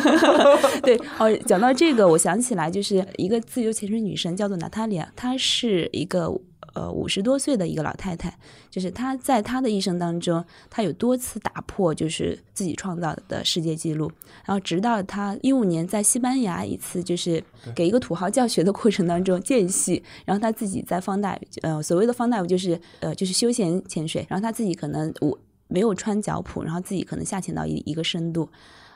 [0.82, 6.32] 对，哦，讲到这个，我想起来就是一个自由潜水女神，叫做娜塔莉亚，她是一个
[6.76, 8.32] 呃五十多岁的一个老太太，
[8.70, 14.12] 就是她在她的一生当中，她有多次打破就是自己创造的世界纪录，
[14.44, 17.42] 然后直到她一五年在西班牙一次就是
[17.74, 28.48] 给一个土豪教学的过程当中间隙，然后她自己在放 dive，呃，所谓的放 dive 就是呃就是休闲潜水，然后她自己可能我没有穿脚蹼，然后自己可能下潜到一一个深度，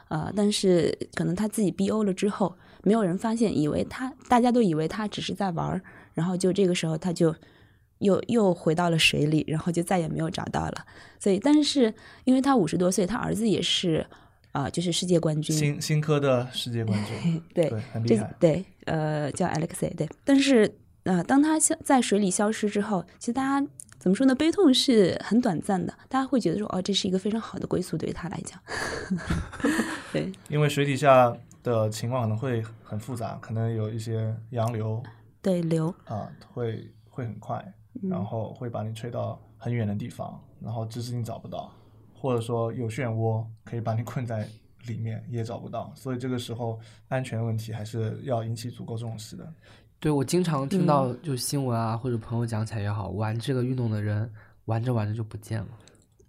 [0.09, 5.81] 呃，但是可能她自己 BO 了之后，没有人发现，以为他大家都以为他只是在玩儿，
[6.15, 7.35] 然后就这个时候他就
[8.01, 10.85] 又又回到了水里，然后就再也没有找到了。
[11.19, 11.95] 所以，但是
[12.25, 14.05] 因为他五十多岁，他儿子也是
[14.53, 18.35] 啊、呃就是世界冠军，新新科的世界冠军， 对对，很厉害。
[18.39, 20.09] 对，呃，叫 Alexei，对。
[20.25, 23.67] 但是呃，当他消在水里消失之后，其实大家
[23.99, 24.35] 怎么说呢？
[24.35, 28.59] 悲痛是很短暂的，大家会觉得说，哦，这是一个非常好的归宿，对于他来讲。
[30.13, 31.33] 对，因为水底下
[31.63, 35.03] 的情况可能会很复杂，可能有一些洋流
[35.43, 37.75] 对，流，啊、会会很快，嗯
[38.09, 41.73] 然后会把你吹到很远的地方，然后至今找不到，
[42.15, 44.49] 或者说有漩涡可以把你困在
[44.87, 46.79] 里面也找不到，所以这个时候
[47.09, 49.53] 安全问题还是要引起足够重视的。
[49.99, 54.31] 对我经常听到就新闻啊，或者朋友讲起来也好，玩这个运动的人
[54.65, 55.69] 玩着玩着就不见了，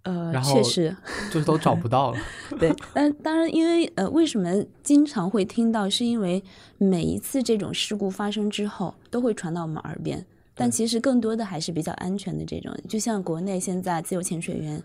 [0.02, 0.96] 呃，然后确实，
[1.32, 2.18] 就是都找不到了。
[2.60, 5.88] 对，但当然，因为呃，为什么经常会听到？
[5.88, 6.44] 是因为
[6.76, 10.26] 每一次这种事故发生之后，都会传到我们耳边。
[10.62, 14.80] 但其实更多的还是比较安全的这种，就像国内现在自由潜水员，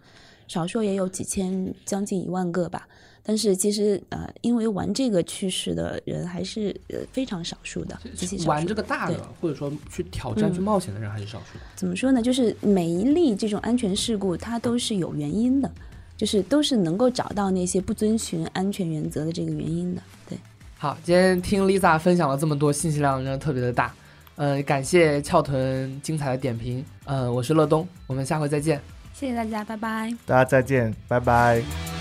[0.48, 2.88] 少说也有几千，将近一万个吧。
[3.22, 8.50] 但是其实呃，因为玩这个去世的人还是呃非常少数的，极其少数。
[8.50, 11.66] 玩这个大的，或者说去挑战、嗯去冒险的人还是少数的。
[11.76, 12.24] 怎么说呢？
[12.24, 15.72] 就是每一例这种安全事故，它都是有原因的，
[16.18, 20.02] 就是都是能够找到那些不遵循安全原则的这个原因的。
[20.28, 20.40] 对，
[20.80, 23.94] 好，今天听 Lisa 分享了这么多，信息量真的特别的大。
[24.38, 26.84] 呃，感谢翘臀精彩的点评。
[27.06, 28.80] 呃，我是乐东，我们下回再见。
[29.14, 30.14] 谢谢大家，拜拜。
[30.26, 31.97] 大家再见，拜拜。